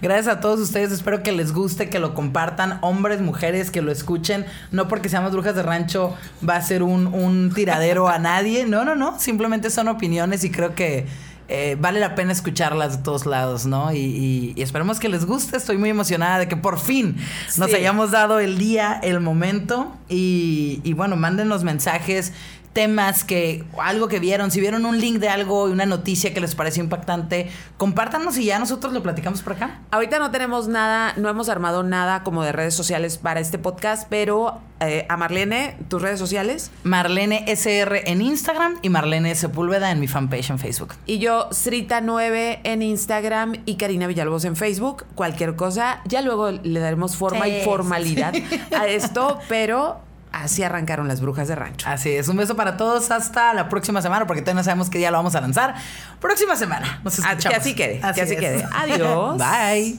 [0.03, 0.93] Gracias a todos ustedes.
[0.93, 4.47] Espero que les guste, que lo compartan hombres, mujeres que lo escuchen.
[4.71, 6.15] No porque seamos brujas de rancho
[6.47, 8.65] va a ser un, tiradero a nadie.
[8.67, 9.19] No, no, no.
[9.19, 11.07] Simplemente son opiniones y creo que
[11.49, 13.93] eh, vale la pena escucharlas de todos lados, ¿no?
[13.93, 15.57] Y, esperemos que les guste.
[15.57, 17.17] Estoy muy emocionada de que por fin
[17.59, 19.93] nos hayamos dado el día, el momento.
[20.09, 22.33] Y, y bueno, manden los mensajes
[22.75, 26.41] temas que algo que vieron, si vieron un link de algo y una noticia que
[26.41, 27.49] les pareció impactante,
[27.79, 29.81] compártanos y ya nosotros lo platicamos por acá.
[29.91, 34.07] Ahorita no tenemos nada, no hemos armado nada como de redes sociales para este podcast,
[34.11, 36.71] pero eh, a Marlene, tus redes sociales.
[36.83, 40.95] Marlene SR en Instagram y Marlene Sepúlveda en mi fanpage en Facebook.
[41.07, 45.05] Y yo, Srita9 en Instagram y Karina Villalobos en Facebook.
[45.15, 48.35] Cualquier cosa, ya luego le daremos forma y formalidad
[48.77, 50.01] a esto, pero
[50.43, 51.89] así arrancaron las brujas de rancho.
[51.89, 54.99] Así es, un beso para todos hasta la próxima semana, porque todavía no sabemos qué
[54.99, 55.75] día lo vamos a lanzar.
[56.21, 57.01] Próxima semana.
[57.05, 57.45] Nos escuchamos.
[57.45, 58.67] Que así quede, que así quede.
[58.73, 59.39] Adiós.
[59.39, 59.99] Bye.